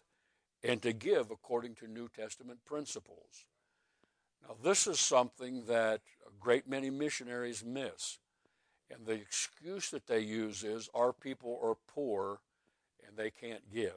and 0.63 0.81
to 0.81 0.93
give 0.93 1.29
according 1.29 1.75
to 1.75 1.87
New 1.87 2.09
Testament 2.09 2.59
principles. 2.65 3.45
Now, 4.47 4.55
this 4.63 4.87
is 4.87 4.99
something 4.99 5.65
that 5.65 6.01
a 6.25 6.31
great 6.39 6.67
many 6.67 6.89
missionaries 6.89 7.63
miss. 7.65 8.19
And 8.89 9.05
the 9.05 9.13
excuse 9.13 9.89
that 9.91 10.07
they 10.07 10.21
use 10.21 10.63
is 10.63 10.89
our 10.93 11.11
people 11.11 11.59
are 11.61 11.75
poor 11.93 12.39
and 13.05 13.17
they 13.17 13.29
can't 13.29 13.69
give. 13.73 13.93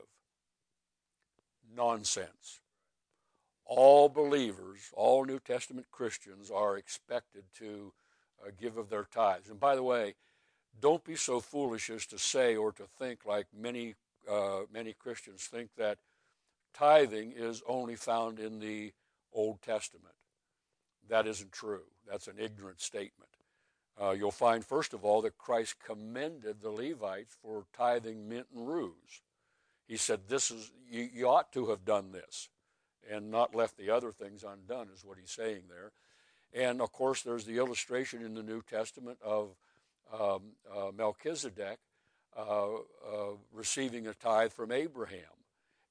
Nonsense. 1.74 2.60
All 3.64 4.08
believers, 4.08 4.90
all 4.92 5.24
New 5.24 5.38
Testament 5.38 5.86
Christians 5.92 6.50
are 6.50 6.76
expected 6.76 7.44
to 7.58 7.92
uh, 8.44 8.50
give 8.60 8.76
of 8.76 8.88
their 8.88 9.04
tithes. 9.04 9.50
And 9.50 9.60
by 9.60 9.74
the 9.74 9.82
way, 9.82 10.14
don't 10.80 11.04
be 11.04 11.16
so 11.16 11.40
foolish 11.40 11.90
as 11.90 12.06
to 12.06 12.18
say 12.18 12.56
or 12.56 12.72
to 12.72 12.84
think 12.84 13.26
like 13.26 13.46
many 13.56 13.94
uh, 14.30 14.60
many 14.72 14.92
Christians 14.92 15.44
think 15.44 15.70
that 15.76 15.98
tithing 16.74 17.32
is 17.32 17.62
only 17.66 17.96
found 17.96 18.38
in 18.38 18.60
the 18.60 18.92
Old 19.32 19.62
Testament. 19.62 20.14
That 21.08 21.26
isn't 21.26 21.52
true. 21.52 21.82
That's 22.08 22.28
an 22.28 22.36
ignorant 22.38 22.80
statement. 22.80 23.30
Uh, 24.00 24.12
you'll 24.12 24.30
find, 24.30 24.64
first 24.64 24.94
of 24.94 25.04
all, 25.04 25.22
that 25.22 25.36
Christ 25.36 25.76
commended 25.84 26.60
the 26.60 26.70
Levites 26.70 27.36
for 27.42 27.64
tithing 27.76 28.28
mint 28.28 28.46
and 28.54 28.66
rues. 28.66 29.22
He 29.86 29.96
said, 29.96 30.28
"This 30.28 30.50
is 30.50 30.70
you, 30.88 31.08
you 31.12 31.28
ought 31.28 31.52
to 31.52 31.70
have 31.70 31.84
done 31.84 32.12
this, 32.12 32.48
and 33.10 33.30
not 33.30 33.54
left 33.54 33.76
the 33.76 33.90
other 33.90 34.12
things 34.12 34.44
undone," 34.44 34.88
is 34.94 35.04
what 35.04 35.18
he's 35.18 35.32
saying 35.32 35.64
there. 35.68 35.92
And 36.52 36.80
of 36.80 36.92
course, 36.92 37.22
there's 37.22 37.44
the 37.44 37.58
illustration 37.58 38.24
in 38.24 38.34
the 38.34 38.42
New 38.42 38.62
Testament 38.62 39.18
of 39.22 39.54
um, 40.12 40.42
uh, 40.74 40.90
Melchizedek 40.96 41.78
uh, 42.36 42.74
uh, 42.74 42.78
receiving 43.52 44.06
a 44.06 44.14
tithe 44.14 44.52
from 44.52 44.72
Abraham. 44.72 45.20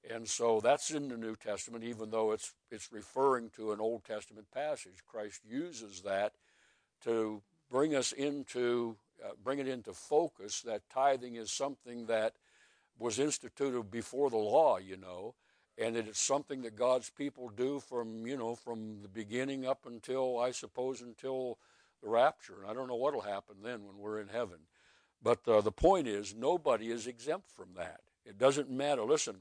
And 0.10 0.28
so 0.28 0.60
that's 0.62 0.92
in 0.92 1.10
the 1.10 1.18
New 1.18 1.36
Testament, 1.36 1.84
even 1.84 2.10
though 2.10 2.32
it's, 2.32 2.54
it's 2.72 2.92
referring 2.92 3.50
to 3.51 3.72
an 3.72 3.80
Old 3.80 4.06
Testament 4.06 4.48
passage. 4.54 5.04
Christ 5.06 5.42
uses 5.48 6.01
that 6.01 6.34
to 7.04 7.42
bring 7.70 7.96
us 7.96 8.12
into, 8.12 8.96
uh, 9.24 9.32
bring 9.44 9.60
it 9.60 9.68
into 9.68 9.94
focus 9.94 10.62
that 10.62 10.89
tithing 10.89 11.36
is 11.36 11.51
something 11.51 12.06
that 12.08 12.34
was 12.98 13.20
instituted 13.20 13.92
before 13.92 14.30
the 14.30 14.38
law, 14.38 14.78
you 14.78 14.98
know, 14.98 15.36
and 15.80 15.96
that 15.96 16.08
it's 16.08 16.20
something 16.20 16.62
that 16.64 16.76
God's 16.76 17.10
people 17.10 17.50
do 17.50 17.80
from, 17.80 18.28
you 18.28 18.36
know, 18.36 18.54
from 18.54 19.02
the 19.02 19.08
beginning 19.08 19.66
up 19.66 19.86
until, 19.86 20.38
I 20.38 20.52
suppose, 20.52 21.02
until 21.02 21.58
the 22.04 22.10
rapture. 22.10 22.62
And 22.62 22.70
I 22.70 22.74
don't 22.74 22.90
know 22.90 22.96
what 22.96 23.14
will 23.14 23.22
happen 23.22 23.56
then 23.64 23.86
when 23.86 23.98
we're 23.98 24.20
in 24.20 24.28
heaven. 24.28 24.58
But 25.24 25.48
uh, 25.48 25.62
the 25.62 25.72
point 25.72 26.08
is, 26.08 26.36
nobody 26.36 26.92
is 26.92 27.08
exempt 27.08 27.50
from 27.50 27.70
that. 27.78 28.02
It 28.26 28.38
doesn't 28.38 28.70
matter. 28.70 29.04
Listen, 29.04 29.38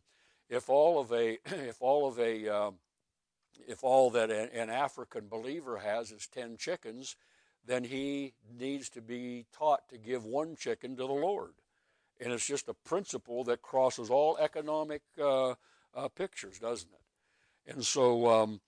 if 0.48 0.68
all 0.68 1.00
of 1.00 1.12
a, 1.12 1.38
if 1.46 1.82
all 1.82 2.06
of 2.06 2.18
a, 2.20 2.48
um, 2.48 2.74
if 3.66 3.82
all 3.82 4.10
that 4.10 4.30
an 4.30 4.70
African 4.70 5.26
believer 5.26 5.78
has 5.78 6.12
is 6.12 6.28
ten 6.28 6.56
chickens, 6.56 7.16
then 7.66 7.82
he 7.84 8.34
needs 8.58 8.88
to 8.90 9.02
be 9.02 9.46
taught 9.52 9.88
to 9.88 9.98
give 9.98 10.24
one 10.24 10.54
chicken 10.54 10.92
to 10.92 11.02
the 11.02 11.12
Lord. 11.12 11.52
And 12.20 12.32
it's 12.32 12.46
just 12.46 12.68
a 12.68 12.74
principle 12.74 13.44
that 13.44 13.62
crosses 13.62 14.10
all 14.10 14.38
economic 14.38 15.02
uh, 15.22 15.54
uh, 15.94 16.08
pictures, 16.08 16.58
doesn't 16.58 16.90
it? 16.90 17.72
And 17.72 17.84
so 17.84 18.28
um, 18.28 18.60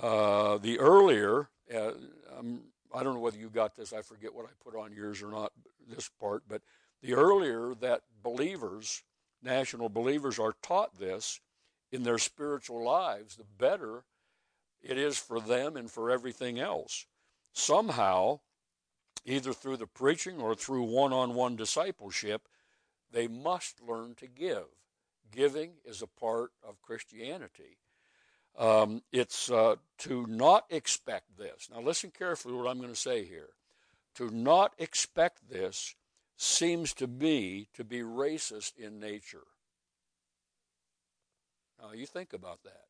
uh, 0.00 0.58
the 0.58 0.78
earlier, 0.78 1.48
uh, 1.74 1.92
um, 2.38 2.62
I 2.94 3.02
don't 3.02 3.14
know 3.14 3.20
whether 3.20 3.38
you 3.38 3.50
got 3.50 3.76
this, 3.76 3.92
I 3.92 4.02
forget 4.02 4.34
what 4.34 4.46
I 4.46 4.50
put 4.62 4.78
on 4.78 4.92
yours 4.92 5.22
or 5.22 5.30
not, 5.30 5.52
this 5.88 6.08
part, 6.20 6.44
but 6.48 6.62
the 7.02 7.14
earlier 7.14 7.74
that 7.80 8.02
believers, 8.22 9.02
national 9.42 9.88
believers, 9.88 10.38
are 10.38 10.54
taught 10.62 10.98
this 10.98 11.40
in 11.92 12.02
their 12.02 12.18
spiritual 12.18 12.84
lives, 12.84 13.36
the 13.36 13.44
better 13.58 14.04
it 14.82 14.96
is 14.96 15.18
for 15.18 15.40
them 15.40 15.76
and 15.76 15.90
for 15.90 16.10
everything 16.10 16.58
else. 16.58 17.06
Somehow, 17.52 18.40
either 19.24 19.52
through 19.52 19.78
the 19.78 19.86
preaching 19.86 20.40
or 20.40 20.54
through 20.54 20.84
one 20.84 21.12
on 21.12 21.34
one 21.34 21.56
discipleship, 21.56 22.48
they 23.10 23.26
must 23.26 23.82
learn 23.82 24.14
to 24.16 24.26
give. 24.26 24.66
Giving 25.32 25.72
is 25.84 26.02
a 26.02 26.06
part 26.06 26.52
of 26.66 26.80
Christianity. 26.82 27.78
Um, 28.58 29.02
it's 29.12 29.50
uh, 29.50 29.76
to 29.98 30.26
not 30.26 30.64
expect 30.70 31.36
this. 31.36 31.68
Now, 31.72 31.80
listen 31.80 32.10
carefully 32.10 32.54
what 32.54 32.68
I'm 32.68 32.78
going 32.78 32.92
to 32.92 32.96
say 32.96 33.24
here. 33.24 33.50
To 34.16 34.30
not 34.30 34.72
expect 34.78 35.48
this 35.48 35.94
seems 36.36 36.92
to 36.94 37.06
be 37.06 37.68
to 37.74 37.84
be 37.84 38.00
racist 38.00 38.76
in 38.76 38.98
nature. 38.98 39.46
Now, 41.80 41.92
you 41.92 42.06
think 42.06 42.32
about 42.32 42.62
that. 42.64 42.86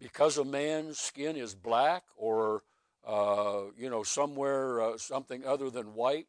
Because 0.00 0.38
a 0.38 0.44
man's 0.44 0.98
skin 0.98 1.36
is 1.36 1.54
black 1.54 2.02
or, 2.16 2.64
uh, 3.06 3.62
you 3.78 3.88
know, 3.88 4.02
somewhere 4.02 4.80
uh, 4.80 4.98
something 4.98 5.44
other 5.44 5.70
than 5.70 5.94
white, 5.94 6.26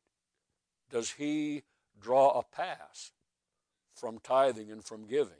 does 0.91 1.11
he 1.11 1.63
draw 1.99 2.39
a 2.39 2.43
pass 2.43 3.11
from 3.95 4.19
tithing 4.19 4.71
and 4.71 4.83
from 4.83 5.07
giving? 5.07 5.33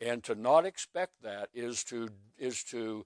And 0.00 0.22
to 0.24 0.34
not 0.34 0.64
expect 0.64 1.22
that 1.22 1.48
is 1.52 1.82
to, 1.84 2.08
is 2.38 2.62
to 2.64 3.04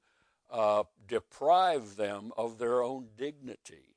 uh, 0.50 0.85
deprive 1.09 1.97
them 1.97 2.32
of 2.37 2.59
their 2.59 2.82
own 2.82 3.09
dignity. 3.16 3.97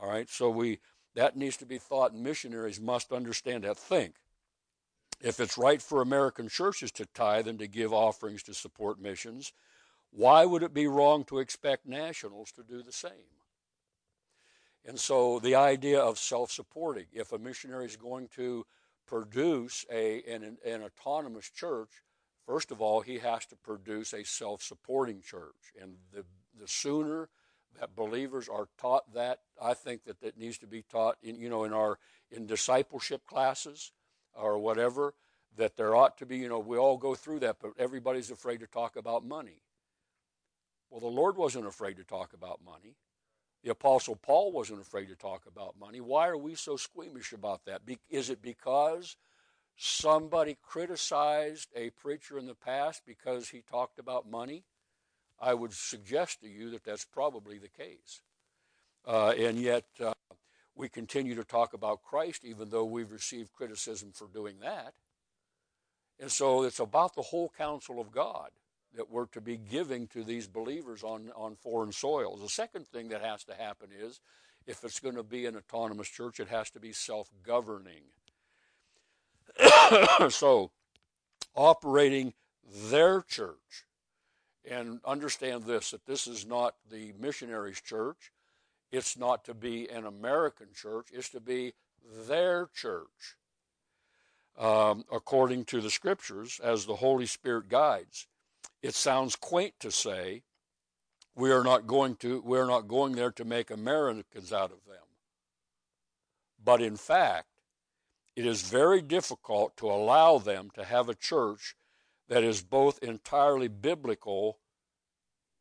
All 0.00 0.08
right, 0.08 0.28
so 0.28 0.48
we 0.50 0.78
that 1.14 1.36
needs 1.36 1.58
to 1.58 1.66
be 1.66 1.78
thought, 1.78 2.12
and 2.12 2.22
missionaries 2.22 2.80
must 2.80 3.12
understand 3.12 3.64
that. 3.64 3.76
Think 3.76 4.14
if 5.20 5.40
it's 5.40 5.58
right 5.58 5.80
for 5.80 6.00
American 6.00 6.48
churches 6.48 6.90
to 6.92 7.06
tithe 7.06 7.46
and 7.46 7.58
to 7.58 7.66
give 7.66 7.92
offerings 7.92 8.42
to 8.44 8.54
support 8.54 9.00
missions, 9.00 9.52
why 10.10 10.44
would 10.44 10.62
it 10.62 10.74
be 10.74 10.86
wrong 10.86 11.24
to 11.24 11.38
expect 11.38 11.86
nationals 11.86 12.50
to 12.52 12.62
do 12.62 12.82
the 12.82 12.92
same? 12.92 13.12
And 14.84 14.98
so 14.98 15.38
the 15.38 15.54
idea 15.54 16.00
of 16.00 16.18
self 16.18 16.50
supporting, 16.50 17.06
if 17.12 17.32
a 17.32 17.38
missionary 17.38 17.86
is 17.86 17.96
going 17.96 18.28
to 18.36 18.66
produce 19.12 19.84
a, 19.92 20.22
an, 20.22 20.56
an 20.64 20.82
autonomous 20.82 21.50
church, 21.50 21.90
first 22.46 22.70
of 22.70 22.80
all, 22.80 23.02
he 23.02 23.18
has 23.18 23.44
to 23.44 23.56
produce 23.56 24.14
a 24.14 24.24
self 24.24 24.62
supporting 24.62 25.20
church. 25.20 25.74
And 25.78 25.96
the, 26.14 26.24
the 26.58 26.66
sooner 26.66 27.28
that 27.78 27.94
believers 27.94 28.48
are 28.48 28.68
taught 28.80 29.12
that, 29.12 29.40
I 29.60 29.74
think 29.74 30.04
that 30.04 30.22
it 30.22 30.38
needs 30.38 30.56
to 30.58 30.66
be 30.66 30.82
taught 30.90 31.18
in, 31.22 31.38
you 31.38 31.50
know, 31.50 31.64
in 31.64 31.74
our 31.74 31.98
in 32.30 32.46
discipleship 32.46 33.26
classes 33.26 33.92
or 34.34 34.58
whatever, 34.58 35.12
that 35.58 35.76
there 35.76 35.94
ought 35.94 36.16
to 36.16 36.24
be, 36.24 36.38
you 36.38 36.48
know, 36.48 36.58
we 36.58 36.78
all 36.78 36.96
go 36.96 37.14
through 37.14 37.40
that, 37.40 37.56
but 37.60 37.72
everybody's 37.78 38.30
afraid 38.30 38.60
to 38.60 38.66
talk 38.66 38.96
about 38.96 39.26
money. 39.26 39.60
Well, 40.88 41.00
the 41.00 41.06
Lord 41.06 41.36
wasn't 41.36 41.66
afraid 41.66 41.98
to 41.98 42.04
talk 42.04 42.32
about 42.32 42.60
money. 42.64 42.96
The 43.62 43.70
Apostle 43.70 44.16
Paul 44.16 44.50
wasn't 44.50 44.80
afraid 44.80 45.06
to 45.06 45.14
talk 45.14 45.44
about 45.46 45.78
money. 45.78 46.00
Why 46.00 46.28
are 46.28 46.36
we 46.36 46.54
so 46.54 46.76
squeamish 46.76 47.32
about 47.32 47.64
that? 47.66 47.86
Be- 47.86 47.98
is 48.10 48.28
it 48.28 48.42
because 48.42 49.16
somebody 49.76 50.56
criticized 50.62 51.68
a 51.76 51.90
preacher 51.90 52.38
in 52.38 52.46
the 52.46 52.54
past 52.54 53.02
because 53.06 53.48
he 53.48 53.62
talked 53.62 53.98
about 53.98 54.28
money? 54.28 54.64
I 55.40 55.54
would 55.54 55.72
suggest 55.72 56.40
to 56.40 56.48
you 56.48 56.70
that 56.70 56.84
that's 56.84 57.04
probably 57.04 57.58
the 57.58 57.68
case. 57.68 58.22
Uh, 59.06 59.30
and 59.30 59.58
yet, 59.58 59.84
uh, 60.00 60.12
we 60.74 60.88
continue 60.88 61.34
to 61.34 61.44
talk 61.44 61.74
about 61.74 62.02
Christ 62.02 62.44
even 62.44 62.70
though 62.70 62.84
we've 62.84 63.12
received 63.12 63.52
criticism 63.52 64.10
for 64.12 64.26
doing 64.26 64.56
that. 64.60 64.94
And 66.18 66.30
so 66.30 66.62
it's 66.62 66.80
about 66.80 67.14
the 67.14 67.22
whole 67.22 67.52
counsel 67.56 68.00
of 68.00 68.10
God 68.10 68.50
that 68.96 69.10
we're 69.10 69.26
to 69.26 69.40
be 69.40 69.56
giving 69.56 70.06
to 70.08 70.22
these 70.22 70.46
believers 70.46 71.02
on, 71.02 71.30
on 71.34 71.56
foreign 71.56 71.92
soils. 71.92 72.40
The 72.40 72.48
second 72.48 72.86
thing 72.88 73.08
that 73.08 73.22
has 73.22 73.44
to 73.44 73.54
happen 73.54 73.88
is 73.98 74.20
if 74.66 74.84
it's 74.84 75.00
going 75.00 75.16
to 75.16 75.22
be 75.22 75.46
an 75.46 75.56
autonomous 75.56 76.08
church, 76.08 76.40
it 76.40 76.48
has 76.48 76.70
to 76.70 76.80
be 76.80 76.92
self 76.92 77.30
governing. 77.42 78.02
so, 80.28 80.70
operating 81.54 82.34
their 82.88 83.22
church. 83.22 83.86
And 84.70 85.00
understand 85.04 85.64
this 85.64 85.90
that 85.90 86.06
this 86.06 86.28
is 86.28 86.46
not 86.46 86.76
the 86.88 87.12
missionaries' 87.18 87.80
church. 87.80 88.30
It's 88.92 89.18
not 89.18 89.44
to 89.46 89.54
be 89.54 89.88
an 89.88 90.06
American 90.06 90.68
church, 90.74 91.08
it's 91.12 91.30
to 91.30 91.40
be 91.40 91.72
their 92.28 92.68
church, 92.74 93.36
um, 94.58 95.04
according 95.10 95.64
to 95.66 95.80
the 95.80 95.90
scriptures, 95.90 96.60
as 96.62 96.84
the 96.84 96.96
Holy 96.96 97.26
Spirit 97.26 97.68
guides. 97.68 98.28
It 98.82 98.94
sounds 98.94 99.36
quaint 99.36 99.74
to 99.80 99.90
say, 99.90 100.42
we 101.34 101.50
are 101.50 101.64
not 101.64 101.86
going 101.86 102.16
to 102.16 102.42
we 102.42 102.58
are 102.58 102.66
not 102.66 102.88
going 102.88 103.12
there 103.12 103.30
to 103.32 103.44
make 103.44 103.70
Americans 103.70 104.52
out 104.52 104.70
of 104.72 104.84
them. 104.86 105.06
But 106.62 106.82
in 106.82 106.96
fact, 106.96 107.48
it 108.36 108.46
is 108.46 108.62
very 108.62 109.00
difficult 109.00 109.76
to 109.78 109.90
allow 109.90 110.38
them 110.38 110.70
to 110.74 110.84
have 110.84 111.08
a 111.08 111.14
church 111.14 111.76
that 112.28 112.42
is 112.44 112.62
both 112.62 113.02
entirely 113.02 113.68
biblical 113.68 114.58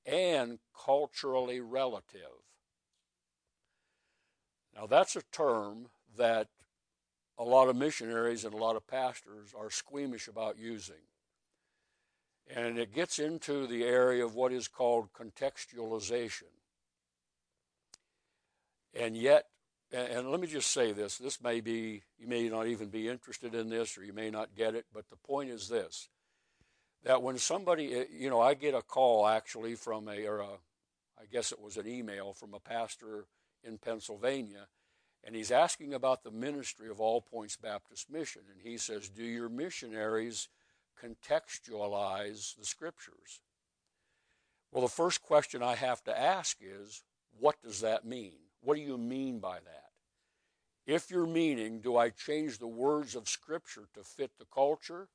and 0.05 0.59
culturally 0.85 1.59
relative. 1.59 2.41
Now, 4.75 4.87
that's 4.87 5.15
a 5.15 5.21
term 5.31 5.87
that 6.17 6.47
a 7.37 7.43
lot 7.43 7.67
of 7.67 7.75
missionaries 7.75 8.45
and 8.45 8.53
a 8.53 8.57
lot 8.57 8.75
of 8.75 8.87
pastors 8.87 9.53
are 9.57 9.69
squeamish 9.69 10.27
about 10.27 10.57
using. 10.57 11.03
And 12.53 12.77
it 12.77 12.93
gets 12.93 13.19
into 13.19 13.65
the 13.65 13.83
area 13.83 14.25
of 14.25 14.35
what 14.35 14.51
is 14.51 14.67
called 14.67 15.13
contextualization. 15.13 16.51
And 18.93 19.15
yet, 19.15 19.45
and 19.93 20.29
let 20.29 20.39
me 20.39 20.47
just 20.47 20.71
say 20.71 20.91
this 20.91 21.17
this 21.17 21.41
may 21.41 21.61
be, 21.61 22.03
you 22.17 22.27
may 22.27 22.49
not 22.49 22.67
even 22.67 22.89
be 22.89 23.07
interested 23.07 23.55
in 23.55 23.69
this 23.69 23.97
or 23.97 24.03
you 24.03 24.13
may 24.13 24.29
not 24.29 24.55
get 24.55 24.75
it, 24.75 24.85
but 24.93 25.09
the 25.09 25.15
point 25.15 25.49
is 25.49 25.69
this 25.69 26.09
that 27.03 27.21
when 27.21 27.37
somebody, 27.37 27.93
eh, 27.93 28.05
you 28.11 28.29
know, 28.29 28.41
I 28.41 28.53
get 28.53 28.75
a 28.75 28.81
call 28.81 29.27
actually 29.27 29.75
from 29.75 30.07
a, 30.07 30.25
or 30.25 30.39
a, 30.39 30.49
I 31.19 31.25
guess 31.31 31.51
it 31.51 31.59
was 31.59 31.77
an 31.77 31.87
email 31.87 32.33
from 32.33 32.53
a 32.53 32.59
pastor 32.59 33.25
in 33.63 33.77
Pennsylvania, 33.77 34.67
and 35.23 35.35
he's 35.35 35.51
asking 35.51 35.93
about 35.93 36.23
the 36.23 36.31
ministry 36.31 36.89
of 36.89 36.99
All 36.99 37.21
Points 37.21 37.55
Baptist 37.55 38.09
Mission. 38.09 38.43
And 38.51 38.61
he 38.61 38.77
says, 38.77 39.09
Do 39.09 39.23
your 39.23 39.49
missionaries 39.49 40.47
contextualize 41.01 42.55
the 42.55 42.65
scriptures? 42.65 43.41
Well, 44.71 44.83
the 44.83 44.89
first 44.89 45.21
question 45.21 45.61
I 45.63 45.75
have 45.75 46.03
to 46.05 46.17
ask 46.17 46.57
is, 46.61 47.03
What 47.37 47.61
does 47.61 47.81
that 47.81 48.05
mean? 48.05 48.37
What 48.61 48.75
do 48.75 48.81
you 48.81 48.97
mean 48.97 49.39
by 49.39 49.59
that? 49.59 49.89
If 50.85 51.09
you're 51.09 51.27
meaning, 51.27 51.79
do 51.79 51.97
I 51.97 52.09
change 52.09 52.57
the 52.57 52.67
words 52.67 53.15
of 53.15 53.29
Scripture 53.29 53.87
to 53.93 54.03
fit 54.03 54.31
the 54.37 54.45
culture? 54.45 55.07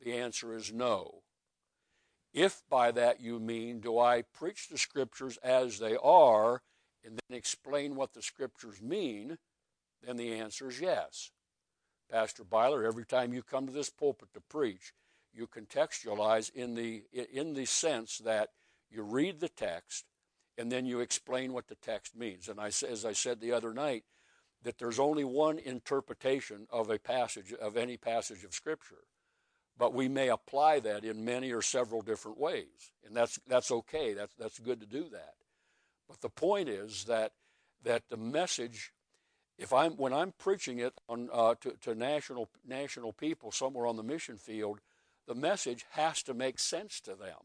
The 0.00 0.12
answer 0.12 0.54
is 0.54 0.72
no. 0.72 1.22
If 2.34 2.62
by 2.68 2.90
that 2.92 3.20
you 3.20 3.38
mean, 3.38 3.80
do 3.80 3.98
I 3.98 4.22
preach 4.22 4.68
the 4.68 4.78
Scriptures 4.78 5.38
as 5.42 5.78
they 5.78 5.96
are 5.96 6.62
and 7.06 7.18
then 7.28 7.38
explain 7.38 7.94
what 7.94 8.12
the 8.12 8.22
scriptures 8.22 8.82
mean, 8.82 9.38
then 10.02 10.16
the 10.16 10.34
answer 10.34 10.68
is 10.68 10.80
yes. 10.80 11.30
Pastor 12.10 12.44
Byler, 12.44 12.84
every 12.84 13.06
time 13.06 13.32
you 13.32 13.42
come 13.42 13.66
to 13.66 13.72
this 13.72 13.90
pulpit 13.90 14.28
to 14.34 14.40
preach, 14.40 14.92
you 15.36 15.46
contextualize 15.46 16.50
in 16.54 16.74
the 16.74 17.04
in 17.32 17.54
the 17.54 17.66
sense 17.66 18.18
that 18.18 18.50
you 18.90 19.02
read 19.02 19.40
the 19.40 19.48
text 19.48 20.04
and 20.58 20.72
then 20.72 20.86
you 20.86 21.00
explain 21.00 21.52
what 21.52 21.68
the 21.68 21.74
text 21.76 22.16
means. 22.16 22.48
And 22.48 22.58
I, 22.58 22.68
as 22.68 23.04
I 23.04 23.12
said 23.12 23.40
the 23.40 23.52
other 23.52 23.74
night, 23.74 24.04
that 24.62 24.78
there's 24.78 24.98
only 24.98 25.24
one 25.24 25.58
interpretation 25.58 26.66
of 26.70 26.90
a 26.90 26.98
passage 26.98 27.52
of 27.52 27.76
any 27.76 27.96
passage 27.96 28.42
of 28.42 28.54
Scripture, 28.54 29.04
but 29.78 29.92
we 29.92 30.08
may 30.08 30.28
apply 30.28 30.80
that 30.80 31.04
in 31.04 31.24
many 31.24 31.52
or 31.52 31.62
several 31.62 32.00
different 32.00 32.38
ways, 32.38 32.90
and 33.04 33.14
that's 33.14 33.38
that's 33.46 33.70
okay. 33.70 34.14
That's 34.14 34.34
that's 34.34 34.58
good 34.58 34.80
to 34.80 34.86
do 34.86 35.08
that. 35.10 35.34
But 36.08 36.20
the 36.20 36.30
point 36.30 36.68
is 36.68 37.04
that 37.04 37.32
that 37.84 38.04
the 38.08 38.16
message, 38.16 38.92
if 39.58 39.72
I'm 39.72 39.92
when 39.92 40.12
I'm 40.12 40.32
preaching 40.38 40.78
it 40.78 40.94
on 41.08 41.28
uh, 41.32 41.54
to, 41.60 41.74
to 41.82 41.94
national 41.94 42.48
national 42.66 43.12
people 43.12 43.52
somewhere 43.52 43.86
on 43.86 43.96
the 43.96 44.02
mission 44.02 44.36
field, 44.36 44.80
the 45.26 45.34
message 45.34 45.84
has 45.90 46.22
to 46.24 46.34
make 46.34 46.58
sense 46.58 47.00
to 47.00 47.14
them. 47.14 47.38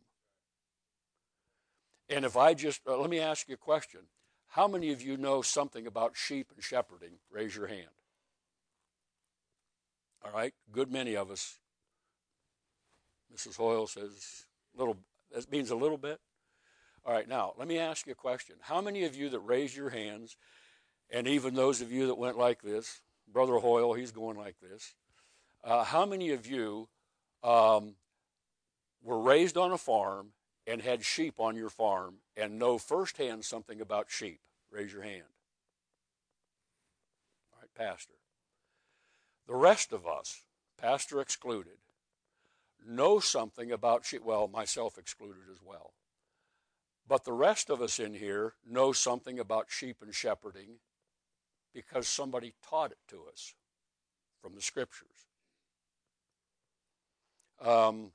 And 2.09 2.25
if 2.25 2.35
I 2.35 2.53
just 2.53 2.81
uh, 2.87 2.97
let 2.97 3.09
me 3.09 3.19
ask 3.19 3.47
you 3.47 3.55
a 3.55 3.57
question: 3.57 4.01
How 4.49 4.67
many 4.67 4.91
of 4.91 5.01
you 5.01 5.17
know 5.17 5.41
something 5.41 5.87
about 5.87 6.15
sheep 6.15 6.47
and 6.53 6.63
shepherding? 6.63 7.19
Raise 7.31 7.55
your 7.55 7.67
hand. 7.67 7.89
All 10.23 10.31
right, 10.31 10.53
good 10.71 10.91
many 10.91 11.15
of 11.15 11.31
us. 11.31 11.57
Mrs. 13.33 13.55
Hoyle 13.57 13.87
says 13.87 14.45
little. 14.75 14.97
That 15.33 15.49
means 15.51 15.71
a 15.71 15.75
little 15.75 15.97
bit. 15.97 16.19
All 17.05 17.13
right, 17.13 17.27
now 17.27 17.53
let 17.57 17.67
me 17.67 17.79
ask 17.79 18.05
you 18.05 18.11
a 18.11 18.15
question. 18.15 18.57
How 18.61 18.81
many 18.81 19.05
of 19.05 19.15
you 19.15 19.29
that 19.29 19.39
raised 19.39 19.75
your 19.75 19.89
hands, 19.89 20.35
and 21.09 21.27
even 21.27 21.55
those 21.55 21.81
of 21.81 21.91
you 21.91 22.07
that 22.07 22.17
went 22.17 22.37
like 22.37 22.61
this, 22.61 23.01
Brother 23.31 23.57
Hoyle, 23.57 23.93
he's 23.93 24.11
going 24.11 24.37
like 24.37 24.57
this, 24.61 24.93
uh, 25.63 25.83
how 25.83 26.05
many 26.05 26.31
of 26.31 26.45
you 26.45 26.89
um, 27.43 27.95
were 29.03 29.19
raised 29.19 29.57
on 29.57 29.71
a 29.71 29.77
farm 29.77 30.33
and 30.67 30.81
had 30.81 31.03
sheep 31.03 31.39
on 31.39 31.55
your 31.55 31.69
farm 31.69 32.15
and 32.35 32.59
know 32.59 32.77
firsthand 32.77 33.45
something 33.45 33.81
about 33.81 34.09
sheep? 34.09 34.39
Raise 34.69 34.93
your 34.93 35.03
hand. 35.03 35.23
All 37.53 37.59
right, 37.61 37.73
Pastor. 37.75 38.13
The 39.47 39.55
rest 39.55 39.91
of 39.91 40.07
us, 40.07 40.43
Pastor 40.79 41.19
excluded, 41.19 41.77
know 42.85 43.19
something 43.19 43.71
about 43.71 44.05
sheep. 44.05 44.23
Well, 44.23 44.47
myself 44.47 44.97
excluded 44.97 45.43
as 45.51 45.59
well. 45.63 45.93
But 47.07 47.25
the 47.25 47.33
rest 47.33 47.69
of 47.69 47.81
us 47.81 47.99
in 47.99 48.13
here 48.13 48.53
know 48.65 48.93
something 48.93 49.39
about 49.39 49.65
sheep 49.69 49.97
and 50.01 50.13
shepherding 50.13 50.77
because 51.73 52.07
somebody 52.07 52.53
taught 52.67 52.91
it 52.91 52.99
to 53.09 53.23
us 53.31 53.53
from 54.41 54.55
the 54.55 54.61
scriptures. 54.61 55.27
Um, 57.63 58.11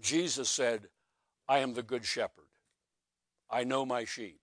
Jesus 0.00 0.48
said, 0.48 0.88
I 1.48 1.58
am 1.58 1.74
the 1.74 1.82
good 1.82 2.04
shepherd. 2.04 2.44
I 3.50 3.64
know 3.64 3.84
my 3.84 4.04
sheep. 4.04 4.40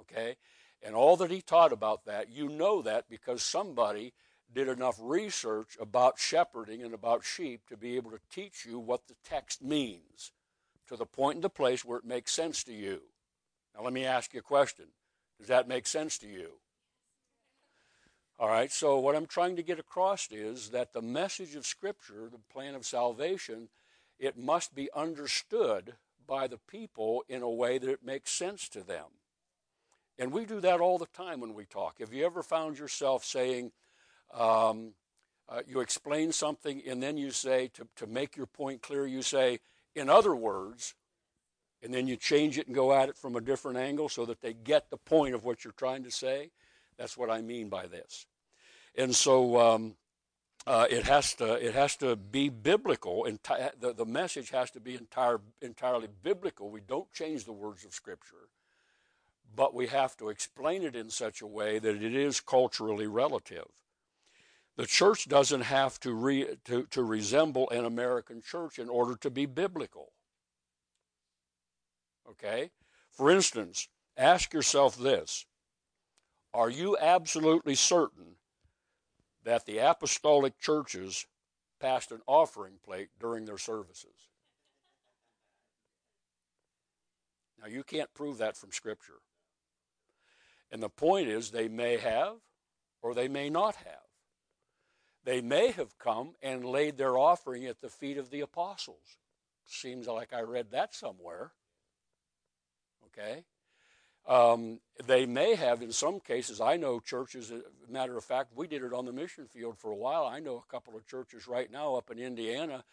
Okay? 0.00 0.36
And 0.82 0.94
all 0.94 1.16
that 1.16 1.30
he 1.30 1.40
taught 1.40 1.72
about 1.72 2.04
that, 2.06 2.30
you 2.30 2.48
know 2.48 2.82
that 2.82 3.08
because 3.08 3.42
somebody 3.42 4.12
did 4.52 4.68
enough 4.68 4.96
research 5.00 5.76
about 5.80 6.18
shepherding 6.18 6.82
and 6.82 6.94
about 6.94 7.24
sheep 7.24 7.62
to 7.68 7.76
be 7.76 7.96
able 7.96 8.10
to 8.10 8.20
teach 8.32 8.64
you 8.64 8.78
what 8.78 9.06
the 9.06 9.16
text 9.24 9.62
means 9.62 10.32
to 10.88 10.96
the 10.96 11.06
point 11.06 11.36
and 11.36 11.44
the 11.44 11.50
place 11.50 11.84
where 11.84 11.98
it 11.98 12.04
makes 12.04 12.32
sense 12.32 12.62
to 12.64 12.72
you. 12.72 13.00
Now, 13.74 13.82
let 13.82 13.92
me 13.92 14.04
ask 14.04 14.32
you 14.32 14.40
a 14.40 14.42
question 14.42 14.86
Does 15.38 15.48
that 15.48 15.68
make 15.68 15.86
sense 15.86 16.18
to 16.18 16.28
you? 16.28 16.52
All 18.38 18.48
right, 18.48 18.70
so 18.70 18.98
what 18.98 19.16
I'm 19.16 19.24
trying 19.24 19.56
to 19.56 19.62
get 19.62 19.78
across 19.78 20.28
is 20.30 20.68
that 20.68 20.92
the 20.92 21.00
message 21.00 21.54
of 21.54 21.64
Scripture, 21.64 22.28
the 22.30 22.38
plan 22.52 22.74
of 22.74 22.84
salvation, 22.84 23.68
it 24.18 24.36
must 24.36 24.74
be 24.74 24.90
understood 24.94 25.94
by 26.26 26.46
the 26.46 26.58
people 26.68 27.24
in 27.30 27.40
a 27.40 27.48
way 27.48 27.78
that 27.78 27.88
it 27.88 28.04
makes 28.04 28.30
sense 28.30 28.68
to 28.70 28.82
them. 28.82 29.06
And 30.18 30.32
we 30.32 30.44
do 30.44 30.60
that 30.60 30.80
all 30.80 30.98
the 30.98 31.06
time 31.06 31.40
when 31.40 31.54
we 31.54 31.64
talk. 31.64 32.00
Have 32.00 32.12
you 32.12 32.26
ever 32.26 32.42
found 32.42 32.78
yourself 32.78 33.24
saying, 33.24 33.72
um, 34.34 34.92
uh, 35.48 35.62
you 35.66 35.80
explain 35.80 36.30
something 36.30 36.82
and 36.86 37.02
then 37.02 37.16
you 37.16 37.30
say, 37.30 37.68
to, 37.68 37.88
to 37.96 38.06
make 38.06 38.36
your 38.36 38.46
point 38.46 38.82
clear, 38.82 39.06
you 39.06 39.22
say, 39.22 39.60
in 39.94 40.10
other 40.10 40.36
words, 40.36 40.94
and 41.82 41.92
then 41.92 42.06
you 42.06 42.16
change 42.16 42.58
it 42.58 42.66
and 42.66 42.74
go 42.74 42.92
at 42.92 43.08
it 43.08 43.16
from 43.16 43.34
a 43.34 43.40
different 43.40 43.78
angle 43.78 44.10
so 44.10 44.26
that 44.26 44.42
they 44.42 44.52
get 44.52 44.90
the 44.90 44.98
point 44.98 45.34
of 45.34 45.44
what 45.44 45.64
you're 45.64 45.72
trying 45.72 46.04
to 46.04 46.10
say. 46.10 46.50
That's 46.98 47.16
what 47.16 47.30
I 47.30 47.40
mean 47.42 47.68
by 47.68 47.86
this. 47.86 48.26
And 48.96 49.14
so 49.14 49.58
um, 49.58 49.96
uh, 50.66 50.86
it 50.90 51.04
has 51.04 51.34
to 51.34 51.54
it 51.54 51.74
has 51.74 51.96
to 51.96 52.16
be 52.16 52.48
biblical. 52.48 53.26
Enti- 53.28 53.70
the, 53.78 53.92
the 53.92 54.06
message 54.06 54.50
has 54.50 54.70
to 54.72 54.80
be 54.80 54.94
entire, 54.94 55.40
entirely 55.60 56.08
biblical. 56.22 56.70
We 56.70 56.80
don't 56.80 57.12
change 57.12 57.44
the 57.44 57.52
words 57.52 57.84
of 57.84 57.92
Scripture, 57.94 58.48
but 59.54 59.74
we 59.74 59.86
have 59.88 60.16
to 60.16 60.28
explain 60.28 60.82
it 60.82 60.96
in 60.96 61.10
such 61.10 61.42
a 61.42 61.46
way 61.46 61.78
that 61.78 62.02
it 62.02 62.14
is 62.14 62.40
culturally 62.40 63.06
relative. 63.06 63.66
The 64.76 64.86
church 64.86 65.28
doesn't 65.28 65.62
have 65.62 65.98
to, 66.00 66.12
re, 66.12 66.46
to, 66.66 66.84
to 66.90 67.02
resemble 67.02 67.70
an 67.70 67.86
American 67.86 68.42
church 68.42 68.78
in 68.78 68.90
order 68.90 69.16
to 69.16 69.30
be 69.30 69.46
biblical. 69.46 70.12
Okay? 72.28 72.70
For 73.10 73.30
instance, 73.30 73.88
ask 74.18 74.52
yourself 74.52 74.98
this 74.98 75.46
Are 76.56 76.70
you 76.70 76.96
absolutely 76.96 77.74
certain 77.74 78.36
that 79.44 79.66
the 79.66 79.76
apostolic 79.76 80.58
churches 80.58 81.26
passed 81.80 82.12
an 82.12 82.22
offering 82.26 82.78
plate 82.82 83.10
during 83.20 83.44
their 83.44 83.58
services? 83.58 84.30
Now, 87.60 87.66
you 87.66 87.82
can't 87.82 88.12
prove 88.14 88.38
that 88.38 88.56
from 88.56 88.72
Scripture. 88.72 89.20
And 90.72 90.82
the 90.82 90.88
point 90.88 91.28
is, 91.28 91.50
they 91.50 91.68
may 91.68 91.98
have 91.98 92.36
or 93.02 93.12
they 93.12 93.28
may 93.28 93.50
not 93.50 93.76
have. 93.76 94.08
They 95.24 95.42
may 95.42 95.72
have 95.72 95.98
come 95.98 96.36
and 96.40 96.64
laid 96.64 96.96
their 96.96 97.18
offering 97.18 97.66
at 97.66 97.82
the 97.82 97.90
feet 97.90 98.16
of 98.16 98.30
the 98.30 98.40
apostles. 98.40 99.18
Seems 99.66 100.06
like 100.06 100.32
I 100.32 100.40
read 100.40 100.70
that 100.70 100.94
somewhere. 100.94 101.52
Okay? 103.08 103.44
Um, 104.26 104.80
they 105.06 105.24
may 105.24 105.54
have, 105.54 105.82
in 105.82 105.92
some 105.92 106.18
cases, 106.18 106.60
I 106.60 106.76
know 106.76 106.98
churches, 106.98 107.52
a 107.52 107.62
matter 107.90 108.16
of 108.16 108.24
fact, 108.24 108.50
we 108.56 108.66
did 108.66 108.82
it 108.82 108.92
on 108.92 109.04
the 109.04 109.12
mission 109.12 109.46
field 109.46 109.78
for 109.78 109.92
a 109.92 109.96
while. 109.96 110.24
I 110.24 110.40
know 110.40 110.56
a 110.56 110.72
couple 110.72 110.96
of 110.96 111.06
churches 111.06 111.46
right 111.46 111.70
now 111.70 111.94
up 111.94 112.10
in 112.10 112.18
Indiana. 112.18 112.84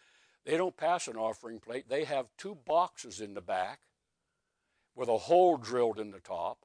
They 0.44 0.56
don't 0.56 0.76
pass 0.76 1.08
an 1.08 1.16
offering 1.16 1.58
plate, 1.58 1.88
they 1.88 2.04
have 2.04 2.26
two 2.38 2.56
boxes 2.66 3.20
in 3.20 3.34
the 3.34 3.40
back 3.40 3.80
with 4.94 5.08
a 5.08 5.18
hole 5.18 5.56
drilled 5.56 5.98
in 5.98 6.10
the 6.10 6.20
top. 6.20 6.58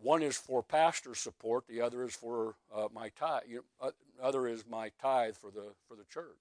One 0.00 0.22
is 0.22 0.36
for 0.36 0.62
pastor 0.62 1.14
support, 1.14 1.66
the 1.66 1.80
other 1.80 2.04
is 2.04 2.14
for 2.14 2.54
uh, 2.72 2.86
my 2.94 3.08
tithe. 3.08 3.42
You 3.48 3.56
know, 3.56 3.88
uh, 3.88 3.90
other 4.22 4.46
is 4.46 4.64
my 4.68 4.92
tithe 5.00 5.34
for 5.34 5.50
the 5.50 5.72
for 5.88 5.96
the 5.96 6.04
church. 6.04 6.36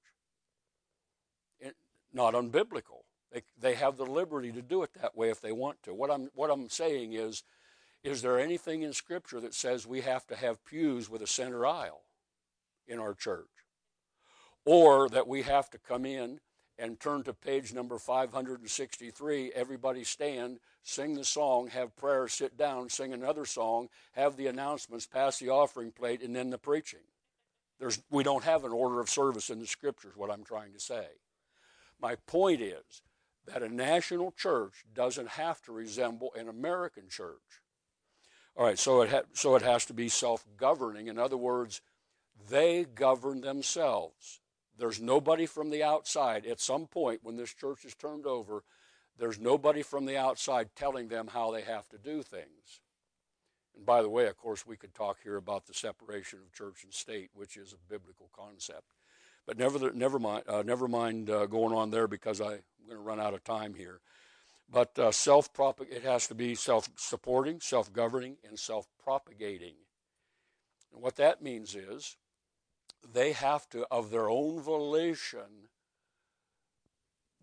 It, 1.59 1.75
not 2.13 2.35
unbiblical. 2.35 3.06
They 3.31 3.43
they 3.59 3.75
have 3.75 3.97
the 3.97 4.05
liberty 4.05 4.51
to 4.51 4.61
do 4.61 4.83
it 4.83 4.91
that 5.01 5.15
way 5.15 5.29
if 5.29 5.41
they 5.41 5.51
want 5.51 5.83
to. 5.83 5.93
What 5.93 6.11
I'm 6.11 6.29
what 6.33 6.49
I'm 6.49 6.69
saying 6.69 7.13
is, 7.13 7.43
is 8.03 8.21
there 8.21 8.39
anything 8.39 8.83
in 8.83 8.93
Scripture 8.93 9.41
that 9.41 9.53
says 9.53 9.85
we 9.85 10.01
have 10.01 10.25
to 10.27 10.35
have 10.35 10.63
pews 10.65 11.09
with 11.09 11.21
a 11.21 11.27
center 11.27 11.65
aisle 11.65 12.01
in 12.87 12.99
our 12.99 13.13
church, 13.13 13.47
or 14.65 15.09
that 15.09 15.27
we 15.27 15.41
have 15.41 15.69
to 15.71 15.77
come 15.77 16.05
in 16.05 16.39
and 16.79 16.99
turn 16.99 17.23
to 17.23 17.33
page 17.33 17.73
number 17.73 17.97
563. 17.97 19.51
Everybody 19.53 20.03
stand, 20.03 20.59
sing 20.83 21.15
the 21.15 21.23
song, 21.25 21.67
have 21.69 21.95
prayer, 21.95 22.27
sit 22.27 22.55
down, 22.55 22.89
sing 22.89 23.13
another 23.13 23.45
song, 23.45 23.89
have 24.13 24.37
the 24.37 24.47
announcements, 24.47 25.07
pass 25.07 25.39
the 25.39 25.49
offering 25.49 25.91
plate, 25.91 26.21
and 26.21 26.35
then 26.35 26.49
the 26.49 26.57
preaching. 26.57 26.99
There's, 27.79 28.01
we 28.09 28.23
don't 28.23 28.43
have 28.43 28.63
an 28.63 28.71
order 28.71 28.99
of 28.99 29.09
service 29.09 29.49
in 29.49 29.59
the 29.59 29.67
scriptures, 29.67 30.15
what 30.15 30.31
I'm 30.31 30.43
trying 30.43 30.73
to 30.73 30.79
say. 30.79 31.07
My 31.99 32.15
point 32.27 32.61
is 32.61 33.01
that 33.47 33.63
a 33.63 33.73
national 33.73 34.31
church 34.31 34.85
doesn't 34.93 35.29
have 35.29 35.61
to 35.63 35.71
resemble 35.71 36.31
an 36.37 36.49
American 36.49 37.09
church. 37.09 37.61
All 38.55 38.65
right, 38.65 38.77
so 38.77 39.01
it, 39.01 39.09
ha- 39.09 39.21
so 39.33 39.55
it 39.55 39.61
has 39.61 39.85
to 39.85 39.93
be 39.93 40.09
self 40.09 40.45
governing. 40.57 41.07
In 41.07 41.17
other 41.17 41.37
words, 41.37 41.81
they 42.49 42.83
govern 42.83 43.41
themselves. 43.41 44.41
There's 44.77 45.01
nobody 45.01 45.45
from 45.45 45.69
the 45.69 45.83
outside. 45.83 46.45
At 46.45 46.59
some 46.59 46.87
point, 46.87 47.21
when 47.23 47.35
this 47.35 47.53
church 47.53 47.85
is 47.85 47.95
turned 47.95 48.25
over, 48.25 48.63
there's 49.17 49.39
nobody 49.39 49.81
from 49.81 50.05
the 50.05 50.17
outside 50.17 50.69
telling 50.75 51.07
them 51.07 51.27
how 51.27 51.51
they 51.51 51.61
have 51.61 51.87
to 51.89 51.97
do 51.97 52.21
things. 52.21 52.81
And 53.75 53.85
by 53.85 54.01
the 54.01 54.09
way, 54.09 54.27
of 54.27 54.37
course, 54.37 54.65
we 54.67 54.77
could 54.77 54.93
talk 54.93 55.17
here 55.23 55.37
about 55.37 55.65
the 55.65 55.73
separation 55.73 56.39
of 56.39 56.53
church 56.53 56.83
and 56.83 56.93
state, 56.93 57.29
which 57.33 57.57
is 57.57 57.73
a 57.73 57.91
biblical 57.91 58.29
concept. 58.35 58.93
But 59.47 59.57
never, 59.57 59.91
never 59.93 60.19
mind, 60.19 60.43
uh, 60.47 60.61
never 60.61 60.89
mind 60.89 61.29
uh, 61.29 61.45
going 61.45 61.73
on 61.73 61.89
there 61.89 62.07
because 62.07 62.41
I, 62.41 62.55
am 62.55 62.61
going 62.85 62.97
to 62.97 62.97
run 62.97 63.19
out 63.21 63.33
of 63.33 63.45
time 63.45 63.73
here. 63.73 64.01
But 64.69 64.99
uh, 64.99 65.11
self 65.11 65.49
it 65.89 66.03
has 66.03 66.27
to 66.27 66.35
be 66.35 66.53
self 66.53 66.89
supporting, 66.97 67.61
self 67.61 67.91
governing, 67.93 68.35
and 68.47 68.59
self 68.59 68.87
propagating. 69.01 69.75
And 70.93 71.01
what 71.01 71.15
that 71.15 71.41
means 71.41 71.75
is 71.75 72.17
they 73.13 73.31
have 73.31 73.69
to, 73.69 73.87
of 73.89 74.11
their 74.11 74.29
own 74.29 74.59
volition, 74.59 75.69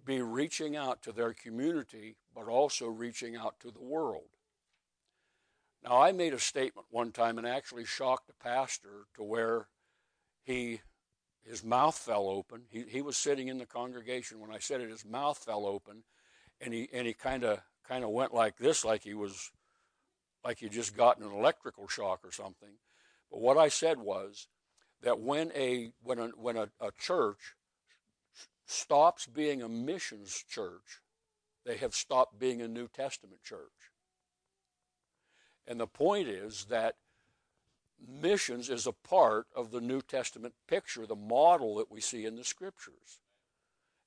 be 0.04 0.20
reaching 0.20 0.76
out 0.76 1.02
to 1.02 1.12
their 1.12 1.32
community, 1.32 2.16
but 2.34 2.48
also 2.48 2.86
reaching 2.86 3.34
out 3.34 3.58
to 3.60 3.70
the 3.70 3.80
world. 3.80 4.28
Now, 5.82 6.02
I 6.02 6.12
made 6.12 6.34
a 6.34 6.38
statement 6.38 6.88
one 6.90 7.12
time 7.12 7.38
and 7.38 7.46
actually 7.46 7.86
shocked 7.86 8.28
a 8.28 8.44
pastor 8.44 9.06
to 9.14 9.22
where 9.22 9.68
he 10.42 10.80
his 11.46 11.62
mouth 11.62 11.96
fell 11.96 12.28
open. 12.28 12.62
He, 12.70 12.84
he 12.88 13.02
was 13.02 13.16
sitting 13.16 13.48
in 13.48 13.58
the 13.58 13.66
congregation 13.66 14.40
when 14.40 14.50
I 14.50 14.58
said 14.58 14.80
it. 14.80 14.90
His 14.90 15.04
mouth 15.04 15.38
fell 15.38 15.66
open, 15.66 16.04
and 16.60 16.72
he 16.72 16.88
and 16.92 17.06
he 17.06 17.12
kind 17.12 17.44
of 17.44 17.60
kind 17.86 18.04
of 18.04 18.10
went 18.10 18.32
like 18.32 18.56
this, 18.56 18.84
like 18.84 19.02
he 19.02 19.14
was 19.14 19.50
like 20.44 20.58
he 20.58 20.68
just 20.68 20.96
gotten 20.96 21.24
an 21.24 21.32
electrical 21.32 21.86
shock 21.88 22.20
or 22.24 22.32
something. 22.32 22.76
But 23.30 23.40
what 23.40 23.58
I 23.58 23.68
said 23.68 23.98
was, 23.98 24.48
that 25.02 25.20
when 25.20 25.52
a 25.54 25.92
when 26.02 26.18
a, 26.18 26.28
when 26.28 26.56
a, 26.56 26.68
a 26.80 26.90
church 26.98 27.54
stops 28.66 29.26
being 29.26 29.62
a 29.62 29.68
missions 29.68 30.44
church, 30.48 31.00
they 31.66 31.76
have 31.76 31.94
stopped 31.94 32.38
being 32.38 32.62
a 32.62 32.68
New 32.68 32.88
Testament 32.88 33.42
church. 33.42 33.90
And 35.66 35.78
the 35.78 35.86
point 35.86 36.28
is 36.28 36.66
that 36.66 36.96
missions 38.06 38.70
is 38.70 38.86
a 38.86 38.92
part 38.92 39.46
of 39.54 39.70
the 39.70 39.80
New 39.80 40.00
Testament 40.02 40.54
picture, 40.68 41.06
the 41.06 41.14
model 41.14 41.76
that 41.76 41.90
we 41.90 42.00
see 42.00 42.24
in 42.24 42.36
the 42.36 42.44
scriptures. 42.44 43.20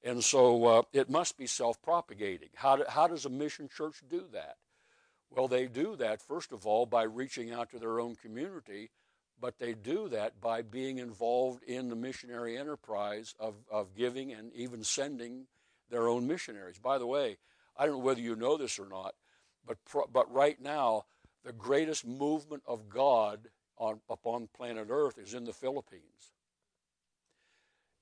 And 0.04 0.24
so 0.24 0.66
uh, 0.66 0.82
it 0.94 1.10
must 1.10 1.38
be 1.38 1.48
self 1.48 1.82
propagating. 1.82 2.50
How, 2.56 2.78
do, 2.78 2.84
how 2.88 3.08
does 3.08 3.26
a 3.26 3.30
mission 3.30 3.68
church 3.68 4.04
do 4.10 4.26
that? 4.34 4.58
Well, 5.30 5.48
they 5.48 5.68
do 5.68 5.96
that, 5.98 6.22
first 6.22 6.52
of 6.52 6.66
all, 6.66 6.86
by 6.86 7.04
reaching 7.04 7.52
out 7.52 7.72
to 7.72 7.80
their 7.80 8.00
own 8.00 8.16
community 8.16 8.92
but 9.40 9.60
they 9.60 9.74
do 9.74 10.10
that 10.10 10.42
by 10.42 10.62
being 10.62 10.98
involved 10.98 11.64
in 11.64 11.90
the 11.90 11.96
missionary 11.96 12.58
enterprise 12.58 13.36
of, 13.40 13.56
of 13.72 13.96
giving 13.96 14.34
and 14.34 14.52
even 14.54 14.84
sending 14.84 15.46
their 15.90 16.08
own 16.08 16.28
missionaries. 16.28 16.80
By 16.80 16.98
the 16.98 17.08
way, 17.08 17.38
I 17.78 17.86
don't 17.86 18.00
know 18.00 18.04
whether 18.04 18.22
you 18.22 18.36
know 18.36 18.58
this 18.58 18.80
or 18.80 18.88
not, 18.88 19.14
but, 19.66 19.78
pro, 19.86 20.06
but 20.12 20.32
right 20.32 20.60
now, 20.60 21.06
the 21.44 21.54
greatest 21.54 22.06
movement 22.06 22.64
of 22.68 22.90
God 22.90 23.50
on, 23.78 24.00
upon 24.10 24.50
planet 24.56 24.88
Earth 24.90 25.18
is 25.18 25.34
in 25.34 25.46
the 25.46 25.54
Philippines. 25.54 26.34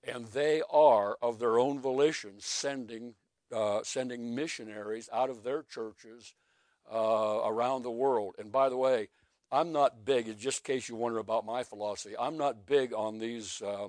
And 0.04 0.28
they 0.28 0.62
are, 0.70 1.18
of 1.22 1.40
their 1.40 1.58
own 1.58 1.80
volition, 1.80 2.34
sending, 2.40 3.16
uh, 3.52 3.80
sending 3.84 4.36
missionaries 4.36 5.10
out 5.12 5.30
of 5.30 5.44
their 5.44 5.64
churches 5.64 6.36
uh, 6.92 7.42
around 7.44 7.82
the 7.82 7.92
world. 7.92 8.36
And 8.38 8.52
by 8.52 8.70
the 8.70 8.78
way, 8.78 9.10
I'm 9.52 9.72
not 9.72 10.06
big, 10.06 10.38
just 10.38 10.68
in 10.68 10.74
case 10.74 10.90
you 10.90 10.96
wonder 10.96 11.20
about 11.20 11.46
my 11.46 11.64
philosophy, 11.64 12.16
I'm 12.20 12.38
not 12.38 12.66
big 12.66 12.94
on 12.94 13.20
these 13.20 13.62
uh, 13.62 13.88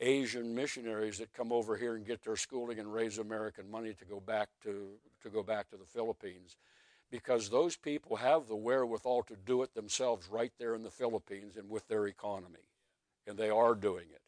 Asian 0.00 0.54
missionaries 0.54 1.18
that 1.18 1.32
come 1.32 1.52
over 1.52 1.76
here 1.76 1.94
and 1.94 2.06
get 2.06 2.22
their 2.24 2.36
schooling 2.36 2.78
and 2.78 2.92
raise 2.92 3.18
American 3.18 3.70
money 3.70 3.94
to 3.94 4.04
go 4.04 4.20
back 4.20 4.48
to, 4.64 4.88
to 5.22 5.30
go 5.30 5.42
back 5.42 5.70
to 5.70 5.76
the 5.76 5.84
Philippines. 5.84 6.56
Because 7.14 7.48
those 7.48 7.76
people 7.76 8.16
have 8.16 8.48
the 8.48 8.56
wherewithal 8.56 9.22
to 9.28 9.36
do 9.46 9.62
it 9.62 9.72
themselves 9.72 10.26
right 10.28 10.50
there 10.58 10.74
in 10.74 10.82
the 10.82 10.90
Philippines 10.90 11.56
and 11.56 11.70
with 11.70 11.86
their 11.86 12.08
economy. 12.08 12.66
And 13.24 13.38
they 13.38 13.50
are 13.50 13.76
doing 13.76 14.06
it. 14.12 14.20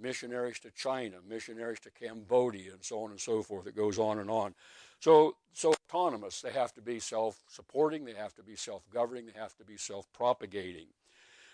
Missionaries 0.00 0.60
to 0.60 0.70
China, 0.70 1.16
missionaries 1.28 1.80
to 1.80 1.90
Cambodia, 1.90 2.74
and 2.74 2.84
so 2.84 3.02
on 3.02 3.10
and 3.10 3.18
so 3.18 3.42
forth. 3.42 3.66
It 3.66 3.74
goes 3.74 3.98
on 3.98 4.20
and 4.20 4.30
on. 4.30 4.54
So, 5.00 5.34
so 5.52 5.74
autonomous. 5.90 6.40
They 6.40 6.52
have 6.52 6.72
to 6.74 6.80
be 6.80 7.00
self-supporting. 7.00 8.04
They 8.04 8.14
have 8.14 8.36
to 8.36 8.44
be 8.44 8.54
self-governing. 8.54 9.26
They 9.26 9.40
have 9.40 9.56
to 9.56 9.64
be 9.64 9.76
self-propagating. 9.76 10.86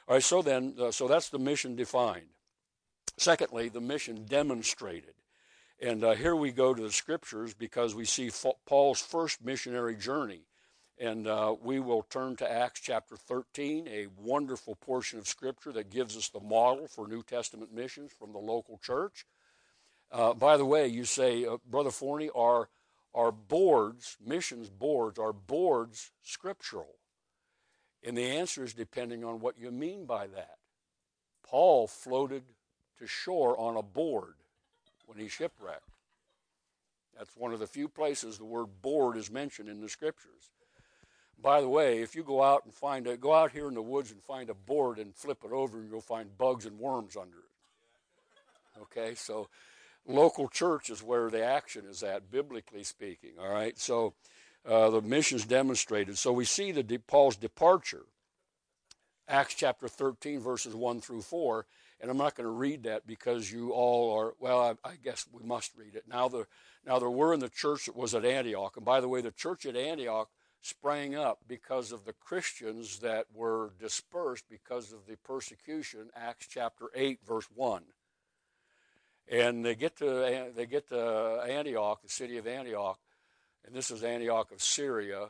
All 0.07 0.17
right. 0.17 0.23
So 0.23 0.43
then, 0.43 0.75
uh, 0.79 0.91
so 0.91 1.09
that's 1.09 1.31
the 1.31 1.39
mission 1.39 1.77
defined. 1.77 2.29
Secondly, 3.17 3.71
the 3.71 3.81
mission 3.81 4.27
demonstrated. 4.27 5.15
And 5.81 6.05
uh, 6.05 6.13
here 6.13 6.37
we 6.37 6.53
go 6.53 6.75
to 6.75 6.83
the 6.83 6.93
scriptures 6.93 7.55
because 7.55 7.95
we 7.95 8.05
see 8.05 8.31
Paul's 8.67 9.01
first 9.01 9.43
missionary 9.43 9.97
journey. 9.97 10.43
And 11.01 11.29
uh, 11.29 11.55
we 11.63 11.79
will 11.79 12.03
turn 12.03 12.35
to 12.37 12.51
Acts 12.51 12.81
chapter 12.81 13.17
13, 13.17 13.87
a 13.87 14.09
wonderful 14.21 14.75
portion 14.75 15.19
of 15.19 15.29
scripture 15.29 15.71
that 15.73 15.91
gives 15.91 16.17
us 16.17 16.29
the 16.29 16.41
model 16.41 16.89
for 16.89 17.07
New 17.07 17.23
Testament 17.23 17.73
missions 17.73 18.11
from 18.13 18.33
the 18.33 18.39
local 18.39 18.79
church. 18.79 19.25
Uh, 20.11 20.35
by 20.35 20.57
the 20.57 20.65
way, 20.65 20.89
you 20.89 21.05
say, 21.05 21.45
uh, 21.45 21.59
Brother 21.69 21.91
Forney, 21.91 22.31
are 22.35 22.69
are 23.15 23.33
boards, 23.33 24.17
missions 24.25 24.69
boards, 24.69 25.19
are 25.19 25.33
boards 25.33 26.13
scriptural? 26.23 26.97
And 28.05 28.17
the 28.17 28.25
answer 28.25 28.63
is 28.63 28.75
depending 28.75 29.25
on 29.25 29.41
what 29.41 29.59
you 29.59 29.71
mean 29.71 30.05
by 30.05 30.27
that. 30.29 30.59
Paul 31.43 31.87
floated 31.87 32.43
to 32.99 33.07
shore 33.07 33.59
on 33.59 33.77
a 33.77 33.83
board 33.83 34.35
when 35.07 35.19
he 35.19 35.29
shipwrecked. 35.29 35.89
That's 37.17 37.37
one 37.37 37.53
of 37.53 37.59
the 37.59 37.67
few 37.67 37.89
places 37.89 38.39
the 38.39 38.45
word 38.45 38.83
board 38.83 39.17
is 39.17 39.31
mentioned 39.31 39.69
in 39.69 39.81
the 39.81 39.89
scriptures. 39.89 40.51
By 41.41 41.61
the 41.61 41.69
way, 41.69 42.01
if 42.01 42.17
you 42.17 42.25
go 42.25 42.43
out 42.43 42.65
and 42.65 42.75
find 42.75 43.07
a, 43.07 43.17
go 43.17 43.33
out 43.33 43.53
here 43.53 43.69
in 43.69 43.75
the 43.75 43.83
woods 43.83 44.11
and 44.11 44.23
find 44.23 44.51
a 44.51 44.55
board 44.55 44.99
and 44.99 45.15
flip 45.15 45.39
it 45.45 45.53
over, 45.53 45.79
and 45.79 45.89
you'll 45.89 46.01
find 46.01 46.37
bugs 46.37 46.67
and 46.67 46.79
worms 46.79 47.17
under 47.17 47.39
it. 47.39 48.83
Okay, 48.83 49.15
so 49.15 49.49
local 50.07 50.49
church 50.49 50.91
is 50.91 51.03
where 51.03 51.31
the 51.31 51.45
action 51.45 51.85
is 51.89 52.03
at, 52.03 52.31
biblically 52.31 52.83
speaking. 52.83 53.33
All 53.41 53.53
right, 53.53 53.79
so 53.79 54.15
uh, 54.67 54.91
the 54.91 55.03
mission's 55.03 55.45
demonstrated. 55.45 56.19
So 56.19 56.33
we 56.33 56.45
see 56.45 56.73
the 56.73 56.83
de- 56.83 56.99
Paul's 56.99 57.37
departure, 57.37 58.07
Acts 59.29 59.55
chapter 59.55 59.89
13, 59.89 60.41
verses 60.41 60.75
1 60.75 61.01
through 61.01 61.23
4. 61.23 61.67
And 62.01 62.11
I'm 62.11 62.17
not 62.17 62.37
going 62.37 62.47
to 62.47 62.51
read 62.51 62.85
that 62.85 63.07
because 63.07 63.51
you 63.51 63.73
all 63.73 64.17
are, 64.17 64.35
well, 64.39 64.61
I, 64.61 64.89
I, 64.89 64.95
guess 65.03 65.27
we 65.33 65.43
must 65.43 65.73
read 65.77 65.97
it. 65.97 66.05
Now, 66.09 66.29
the, 66.29 66.47
now, 66.87 67.01
there 67.01 67.11
were 67.11 67.35
in 67.35 67.41
the 67.41 67.49
church 67.49 67.87
that 67.87 67.97
was 67.97 68.15
at 68.15 68.25
Antioch. 68.25 68.77
And 68.77 68.85
by 68.85 69.01
the 69.01 69.09
way, 69.09 69.21
the 69.21 69.33
church 69.33 69.67
at 69.67 69.75
Antioch 69.75 70.29
sprang 70.61 71.15
up 71.15 71.41
because 71.47 71.93
of 71.93 72.05
the 72.05 72.13
Christians 72.13 72.99
that 73.01 73.27
were 73.35 73.73
dispersed 73.81 74.45
because 74.51 74.93
of 74.93 75.07
the 75.07 75.17
persecution, 75.17 76.11
Acts 76.15 76.47
chapter 76.49 76.87
8, 76.95 77.21
verse 77.27 77.47
1. 77.55 77.83
And 79.31 79.65
they 79.65 79.75
get 79.75 79.97
to, 79.99 80.51
they 80.55 80.67
get 80.67 80.89
to 80.89 81.45
Antioch, 81.49 82.03
the 82.03 82.09
city 82.09 82.39
of 82.39 82.47
Antioch, 82.47 82.99
and 83.67 83.75
this 83.75 83.91
is 83.91 84.03
Antioch 84.03 84.51
of 84.51 84.63
Syria. 84.63 85.29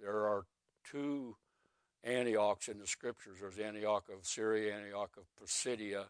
There 0.00 0.26
are 0.26 0.44
two 0.84 1.36
Antiochs 2.04 2.68
in 2.68 2.78
the 2.78 2.86
scriptures. 2.86 3.38
There's 3.40 3.58
Antioch 3.58 4.04
of 4.10 4.26
Syria, 4.26 4.76
Antioch 4.76 5.16
of 5.16 5.24
Pisidia. 5.40 6.04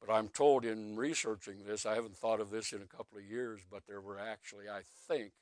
But 0.00 0.12
I'm 0.12 0.28
told 0.28 0.64
in 0.64 0.96
researching 0.96 1.64
this, 1.64 1.86
I 1.86 1.94
haven't 1.94 2.16
thought 2.16 2.40
of 2.40 2.50
this 2.50 2.72
in 2.72 2.82
a 2.82 2.96
couple 2.96 3.18
of 3.18 3.24
years, 3.24 3.60
but 3.70 3.86
there 3.86 4.00
were 4.00 4.18
actually, 4.18 4.68
I 4.68 4.82
think, 5.08 5.32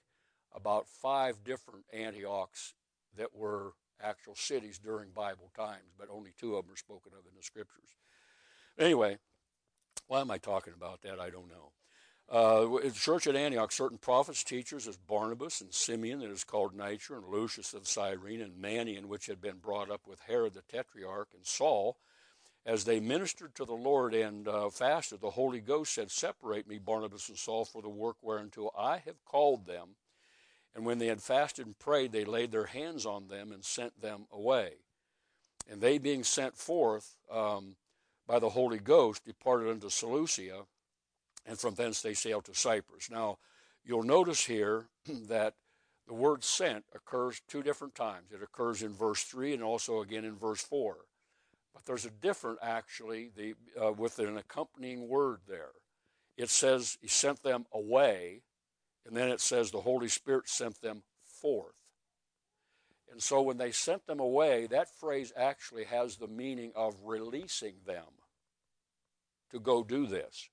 about 0.55 0.89
five 0.89 1.43
different 1.45 1.85
Antiochs 1.93 2.75
that 3.17 3.35
were 3.35 3.73
actual 4.03 4.35
cities 4.35 4.79
during 4.79 5.11
Bible 5.11 5.51
times, 5.57 5.93
but 5.99 6.09
only 6.11 6.33
two 6.39 6.57
of 6.57 6.65
them 6.65 6.75
are 6.75 6.77
spoken 6.77 7.13
of 7.13 7.27
in 7.27 7.37
the 7.37 7.43
scriptures. 7.43 7.89
Anyway, 8.79 9.19
why 10.09 10.21
am 10.21 10.31
I 10.31 10.39
talking 10.39 10.75
about 10.77 11.03
that? 11.03 11.21
I 11.21 11.31
don't 11.31 11.49
know. 11.49 11.73
Uh, 12.33 12.79
in 12.79 12.89
the 12.89 12.95
church 12.95 13.27
at 13.27 13.37
Antioch, 13.37 13.71
certain 13.71 13.99
prophets, 13.99 14.43
teachers, 14.43 14.89
as 14.89 14.97
Barnabas 14.97 15.61
and 15.61 15.73
Simeon, 15.73 16.21
that 16.21 16.31
is 16.31 16.43
called 16.43 16.75
Niger, 16.75 17.17
and 17.17 17.29
Lucius 17.29 17.75
of 17.75 17.87
Cyrene, 17.87 18.41
and 18.41 18.55
Manaen, 18.55 19.07
which 19.07 19.27
had 19.27 19.41
been 19.41 19.59
brought 19.59 19.91
up 19.91 20.03
with 20.07 20.21
Herod 20.21 20.55
the 20.55 20.63
Tetrarch, 20.63 21.29
and 21.35 21.45
Saul, 21.45 21.99
as 22.65 22.85
they 22.85 22.99
ministered 22.99 23.55
to 23.57 23.67
the 23.67 23.75
Lord 23.75 24.15
and 24.15 24.49
uh, 24.49 24.71
fasted, 24.71 25.21
the 25.21 25.31
Holy 25.31 25.61
Ghost 25.61 25.95
said, 25.95 26.11
Separate 26.11 26.67
me, 26.67 26.79
Barnabas 26.79 27.29
and 27.29 27.37
Saul, 27.37 27.67
for 27.67 27.83
the 27.83 27.91
work 27.91 28.17
whereunto 28.23 28.71
I 28.77 28.99
have 29.05 29.23
called 29.27 29.67
them. 29.67 29.97
And 30.75 30.85
when 30.85 30.99
they 30.99 31.07
had 31.07 31.23
fasted 31.23 31.67
and 31.67 31.79
prayed, 31.79 32.13
they 32.13 32.25
laid 32.25 32.51
their 32.51 32.67
hands 32.67 33.07
on 33.07 33.29
them 33.29 33.53
and 33.53 33.65
sent 33.65 34.01
them 34.01 34.27
away. 34.33 34.73
And 35.71 35.81
they, 35.81 35.99
being 35.99 36.25
sent 36.25 36.57
forth 36.57 37.17
um, 37.31 37.77
by 38.27 38.39
the 38.39 38.51
Holy 38.51 38.79
Ghost, 38.79 39.25
departed 39.25 39.71
unto 39.71 39.89
Seleucia, 39.89 40.63
and 41.47 41.59
from 41.59 41.75
thence 41.75 42.03
they 42.03 42.15
sailed 42.15 42.45
to 42.47 42.55
Cyprus. 42.55 43.11
Now, 43.11 43.39
you'll 43.85 44.03
notice 44.03 44.45
here 44.45 44.87
that 45.29 45.55
the 46.07 46.15
word 46.15 46.45
sent 46.45 46.85
occurs 46.95 47.41
two 47.49 47.63
different 47.63 47.95
times. 47.95 48.33
It 48.33 48.43
occurs 48.43 48.83
in 48.83 48.93
verse 48.93 49.23
3 49.23 49.55
and 49.55 49.63
also 49.63 50.01
again 50.01 50.25
in 50.25 50.37
verse 50.37 50.63
4. 50.63 50.97
But 51.73 51.87
there's 51.87 52.05
a 52.05 52.11
different, 52.11 52.59
actually, 52.63 53.31
the, 53.35 53.55
uh, 53.81 53.93
with 53.93 54.19
an 54.19 54.37
accompanying 54.37 55.09
word 55.09 55.41
there. 55.49 55.73
It 56.37 56.51
says 56.51 56.99
he 57.01 57.09
sent 57.09 57.43
them 57.43 57.67
away, 57.73 58.43
and 59.07 59.17
then 59.17 59.29
it 59.29 59.41
says 59.41 59.71
the 59.71 59.81
Holy 59.81 60.09
Spirit 60.09 60.49
sent 60.49 60.81
them 60.81 61.03
forth. 61.25 61.75
And 63.11 63.23
so 63.23 63.43
when 63.43 63.59
they 63.59 63.71
sent 63.71 64.07
them 64.07 64.19
away, 64.19 64.67
that 64.67 64.89
phrase 64.99 65.33
actually 65.37 65.85
has 65.85 66.17
the 66.17 66.27
meaning 66.27 66.73
of 66.75 66.97
releasing 67.05 67.75
them 67.87 68.05
to 69.51 69.61
go 69.61 69.85
do 69.85 70.07
this. 70.07 70.49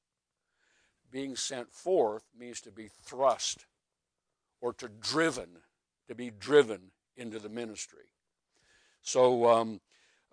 Being 1.11 1.35
sent 1.35 1.71
forth 1.71 2.23
means 2.37 2.61
to 2.61 2.71
be 2.71 2.89
thrust 3.03 3.65
or 4.61 4.73
to 4.73 4.87
driven, 4.87 5.49
to 6.07 6.15
be 6.15 6.29
driven 6.29 6.91
into 7.17 7.39
the 7.39 7.49
ministry. 7.49 8.05
So, 9.01 9.47
um, 9.47 9.81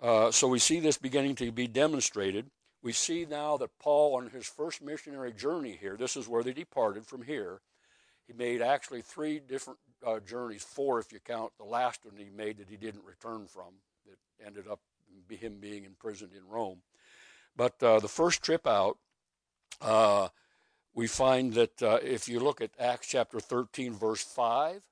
uh, 0.00 0.30
so 0.30 0.46
we 0.48 0.58
see 0.58 0.80
this 0.80 0.98
beginning 0.98 1.34
to 1.36 1.50
be 1.50 1.66
demonstrated. 1.66 2.50
We 2.82 2.92
see 2.92 3.26
now 3.28 3.56
that 3.56 3.70
Paul, 3.80 4.16
on 4.16 4.30
his 4.30 4.46
first 4.46 4.82
missionary 4.82 5.32
journey 5.32 5.76
here, 5.80 5.96
this 5.96 6.16
is 6.16 6.28
where 6.28 6.42
they 6.42 6.52
departed 6.52 7.06
from 7.06 7.22
here. 7.22 7.60
He 8.28 8.34
made 8.34 8.62
actually 8.62 9.02
three 9.02 9.40
different 9.40 9.80
uh, 10.06 10.20
journeys, 10.20 10.62
four 10.62 11.00
if 11.00 11.12
you 11.12 11.18
count 11.18 11.52
the 11.58 11.64
last 11.64 12.04
one 12.04 12.14
he 12.16 12.28
made 12.30 12.58
that 12.58 12.68
he 12.68 12.76
didn't 12.76 13.04
return 13.04 13.46
from, 13.46 13.72
that 14.06 14.46
ended 14.46 14.68
up 14.68 14.80
him 15.28 15.56
being 15.60 15.84
imprisoned 15.84 16.32
in 16.36 16.46
Rome. 16.48 16.78
But 17.56 17.82
uh, 17.82 17.98
the 17.98 18.08
first 18.08 18.42
trip 18.42 18.66
out, 18.66 18.98
uh, 19.80 20.28
we 20.94 21.06
find 21.06 21.54
that 21.54 21.82
uh, 21.82 21.98
if 22.02 22.28
you 22.28 22.38
look 22.38 22.60
at 22.60 22.70
Acts 22.78 23.08
chapter 23.08 23.40
13, 23.40 23.94
verse 23.94 24.22
5, 24.22 24.82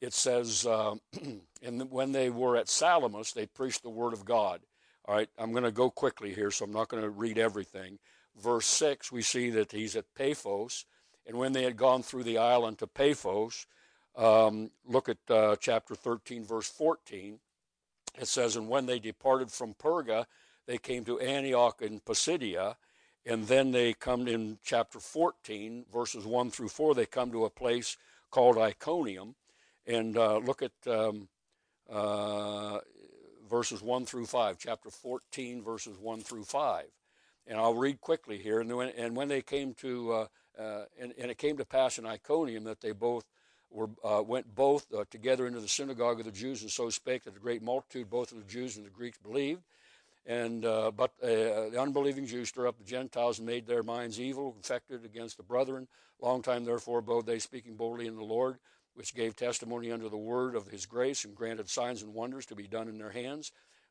it 0.00 0.14
says, 0.14 0.66
uh, 0.66 0.94
and 1.62 1.90
when 1.90 2.12
they 2.12 2.30
were 2.30 2.56
at 2.56 2.68
Salamis, 2.68 3.32
they 3.32 3.46
preached 3.46 3.82
the 3.82 3.90
word 3.90 4.12
of 4.12 4.24
God. 4.24 4.60
All 5.04 5.16
right, 5.16 5.28
I'm 5.36 5.52
going 5.52 5.64
to 5.64 5.72
go 5.72 5.90
quickly 5.90 6.32
here, 6.32 6.50
so 6.50 6.64
I'm 6.64 6.72
not 6.72 6.88
going 6.88 7.02
to 7.02 7.10
read 7.10 7.38
everything. 7.38 7.98
Verse 8.40 8.66
6, 8.66 9.12
we 9.12 9.22
see 9.22 9.50
that 9.50 9.72
he's 9.72 9.96
at 9.96 10.14
Paphos, 10.14 10.86
and 11.26 11.36
when 11.36 11.52
they 11.52 11.62
had 11.62 11.76
gone 11.76 12.02
through 12.02 12.24
the 12.24 12.38
island 12.38 12.78
to 12.78 12.86
Paphos, 12.86 13.66
um, 14.16 14.70
look 14.86 15.08
at 15.08 15.18
uh, 15.30 15.56
chapter 15.56 15.94
13, 15.94 16.44
verse 16.44 16.68
14. 16.68 17.38
It 18.20 18.28
says, 18.28 18.56
And 18.56 18.68
when 18.68 18.86
they 18.86 18.98
departed 18.98 19.50
from 19.50 19.74
Perga, 19.74 20.26
they 20.66 20.78
came 20.78 21.04
to 21.04 21.20
Antioch 21.20 21.80
in 21.80 22.00
Pisidia, 22.00 22.76
and 23.24 23.46
then 23.46 23.70
they 23.70 23.92
come 23.92 24.28
in 24.28 24.58
chapter 24.64 24.98
14, 24.98 25.86
verses 25.92 26.24
1 26.24 26.50
through 26.50 26.68
4, 26.68 26.94
they 26.94 27.06
come 27.06 27.30
to 27.30 27.44
a 27.44 27.50
place 27.50 27.96
called 28.30 28.58
Iconium. 28.58 29.34
And 29.86 30.16
uh, 30.16 30.38
look 30.38 30.62
at 30.62 30.72
um, 30.86 31.28
uh, 31.90 32.78
verses 33.48 33.82
1 33.82 34.06
through 34.06 34.26
5, 34.26 34.58
chapter 34.58 34.90
14, 34.90 35.62
verses 35.62 35.98
1 35.98 36.20
through 36.20 36.44
5. 36.44 36.84
And 37.46 37.58
I'll 37.58 37.74
read 37.74 38.00
quickly 38.00 38.38
here. 38.38 38.60
And 38.60 38.76
when, 38.76 38.88
and 38.90 39.16
when 39.16 39.28
they 39.28 39.42
came 39.42 39.74
to, 39.74 40.28
uh, 40.58 40.84
and, 41.00 41.14
and, 41.18 41.30
it 41.30 41.38
came 41.38 41.56
to 41.56 41.64
pass 41.64 41.98
in 41.98 42.06
Iconium 42.06 42.64
that 42.64 42.80
they 42.80 42.92
both 42.92 43.24
were, 43.70 43.88
uh, 44.04 44.22
went 44.22 44.54
both 44.54 44.86
uh, 44.92 45.04
together 45.10 45.46
into 45.46 45.60
the 45.60 45.68
synagogue 45.68 46.20
of 46.20 46.26
the 46.26 46.32
Jews, 46.32 46.62
and 46.62 46.70
so 46.70 46.90
spake 46.90 47.24
that 47.24 47.36
a 47.36 47.40
great 47.40 47.62
multitude, 47.62 48.10
both 48.10 48.32
of 48.32 48.38
the 48.38 48.44
Jews 48.44 48.76
and 48.76 48.84
the 48.84 48.90
Greeks, 48.90 49.18
believed. 49.18 49.62
And 50.24 50.64
uh, 50.64 50.92
but 50.92 51.10
uh, 51.22 51.70
the 51.70 51.78
unbelieving 51.80 52.26
Jews 52.26 52.50
stir 52.50 52.68
up 52.68 52.78
the 52.78 52.84
Gentiles 52.84 53.38
and 53.38 53.46
made 53.46 53.66
their 53.66 53.82
minds 53.82 54.20
evil, 54.20 54.54
infected 54.56 55.04
against 55.04 55.36
the 55.36 55.42
brethren. 55.42 55.88
Long 56.20 56.42
time 56.42 56.64
therefore 56.64 57.00
abode 57.00 57.26
they, 57.26 57.40
speaking 57.40 57.74
boldly 57.74 58.06
in 58.06 58.14
the 58.14 58.22
Lord, 58.22 58.58
which 58.94 59.14
gave 59.14 59.34
testimony 59.34 59.90
unto 59.90 60.08
the 60.08 60.16
word 60.16 60.54
of 60.54 60.68
His 60.68 60.86
grace 60.86 61.24
and 61.24 61.34
granted 61.34 61.68
signs 61.68 62.02
and 62.02 62.14
wonders 62.14 62.46
to 62.46 62.54
be 62.54 62.68
done 62.68 62.86
in 62.86 62.98
their 62.98 63.10
hands. 63.10 63.50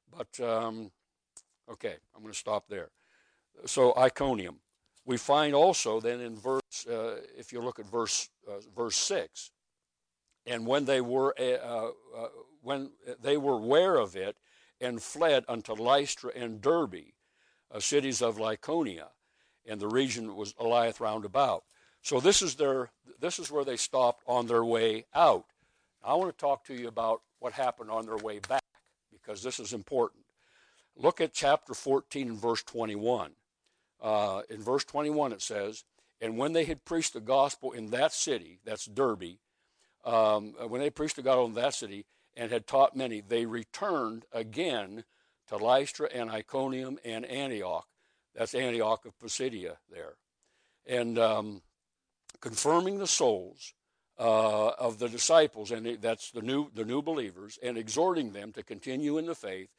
But 0.10 0.39
um, 0.39 0.91
okay, 1.69 1.95
I'm 2.15 2.21
going 2.21 2.32
to 2.32 2.39
stop 2.39 2.69
there. 2.69 2.91
So 3.65 3.93
Iconium, 3.97 4.60
we 5.12 5.17
find 5.17 5.54
also 5.54 6.00
then 6.00 6.21
in 6.21 6.38
verse, 6.38 6.88
uh, 6.89 7.19
if 7.38 7.52
you 7.52 7.62
look 7.62 7.80
at 7.80 7.86
verse 7.86 8.30
uh, 8.47 8.62
verse 8.74 8.95
six, 8.95 9.52
and 10.45 10.65
when 10.65 10.86
they 10.86 11.02
were 11.02 11.36
uh, 11.38 11.89
uh, 12.17 12.28
when 12.62 12.91
they 13.21 13.36
were 13.36 13.56
aware 13.56 13.97
of 13.97 14.15
it 14.15 14.38
and 14.80 15.04
fled 15.04 15.43
unto 15.50 15.74
Lystra 15.74 16.32
and 16.34 16.62
Derbe, 16.62 17.12
uh, 17.69 17.82
cities 17.82 18.21
of 18.21 18.38
Lycaonia, 18.38 19.08
and 19.67 19.82
the 19.82 19.89
region 19.89 20.34
was 20.34 20.54
Eliath 20.54 21.02
round 21.02 21.26
about. 21.26 21.65
So 22.02 22.21
this 22.21 22.41
is 22.41 22.56
their 22.56 22.89
this 23.19 23.38
is 23.38 23.52
where 23.52 23.65
they 23.65 23.76
stopped 23.76 24.24
on 24.26 24.47
their 24.47 24.63
way 24.63 25.08
out. 25.13 25.47
I 26.02 26.15
want 26.15 26.32
to 26.32 26.39
talk 26.39 26.63
to 26.67 26.74
you 26.74 26.88
about 26.88 27.21
what 27.39 27.52
happened 27.52 27.91
on 27.91 28.06
their 28.06 28.17
way 28.17 28.39
back 28.39 28.63
because 29.12 29.43
this 29.43 29.60
is 29.60 29.74
important. 29.74 30.24
Look 30.95 31.19
at 31.19 31.34
chapter 31.34 31.74
14 31.74 32.30
and 32.30 32.41
verse 32.41 32.63
21. 32.63 33.34
Uh, 34.01 34.41
in 34.49 34.61
verse 34.61 34.83
21 34.83 35.31
it 35.31 35.41
says, 35.41 35.83
"And 36.19 36.37
when 36.37 36.53
they 36.53 36.65
had 36.65 36.85
preached 36.85 37.13
the 37.13 37.21
gospel 37.21 37.71
in 37.71 37.91
that 37.91 38.13
city, 38.13 38.59
that's 38.63 38.85
Derbe, 38.85 39.37
um, 40.03 40.53
when 40.67 40.81
they 40.81 40.89
preached 40.89 41.15
the 41.17 41.21
gospel 41.21 41.45
in 41.45 41.53
that 41.53 41.73
city, 41.75 42.05
and 42.35 42.51
had 42.51 42.67
taught 42.67 42.95
many, 42.95 43.21
they 43.21 43.45
returned 43.45 44.25
again 44.31 45.03
to 45.47 45.57
Lystra 45.57 46.09
and 46.13 46.29
Iconium 46.29 46.97
and 47.03 47.25
Antioch. 47.25 47.87
That's 48.33 48.55
Antioch 48.55 49.05
of 49.05 49.17
Pisidia 49.19 49.77
there. 49.89 50.15
And 50.85 51.19
um, 51.19 51.61
confirming 52.39 52.97
the 52.97 53.07
souls 53.07 53.73
uh, 54.17 54.69
of 54.69 54.99
the 54.99 55.09
disciples, 55.09 55.71
and 55.71 56.01
that's 56.01 56.31
the 56.31 56.41
new, 56.41 56.69
the 56.73 56.85
new 56.85 57.01
believers, 57.01 57.59
and 57.61 57.77
exhorting 57.77 58.31
them 58.31 58.51
to 58.53 58.63
continue 58.63 59.17
in 59.17 59.25
the 59.25 59.35
faith, 59.35 59.69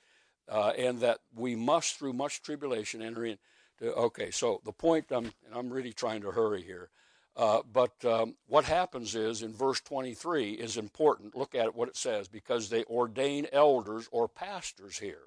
uh, 0.48 0.72
and 0.76 1.00
that 1.00 1.20
we 1.34 1.54
must, 1.56 1.98
through 1.98 2.12
much 2.12 2.42
tribulation, 2.42 3.00
enter 3.00 3.24
in. 3.24 3.38
To, 3.82 3.92
okay, 3.94 4.30
so 4.30 4.60
the 4.64 4.72
point, 4.72 5.06
I'm, 5.10 5.24
and 5.24 5.54
I'm 5.54 5.70
really 5.70 5.92
trying 5.92 6.22
to 6.22 6.30
hurry 6.30 6.62
here. 6.62 6.88
Uh, 7.36 7.60
but 7.72 7.92
um, 8.04 8.36
what 8.46 8.64
happens 8.64 9.14
is 9.14 9.42
in 9.42 9.52
verse 9.52 9.80
23 9.80 10.52
is 10.52 10.76
important. 10.76 11.36
Look 11.36 11.54
at 11.54 11.74
what 11.74 11.88
it 11.88 11.96
says, 11.96 12.28
because 12.28 12.68
they 12.68 12.84
ordain 12.84 13.46
elders 13.52 14.08
or 14.12 14.28
pastors 14.28 14.98
here. 14.98 15.22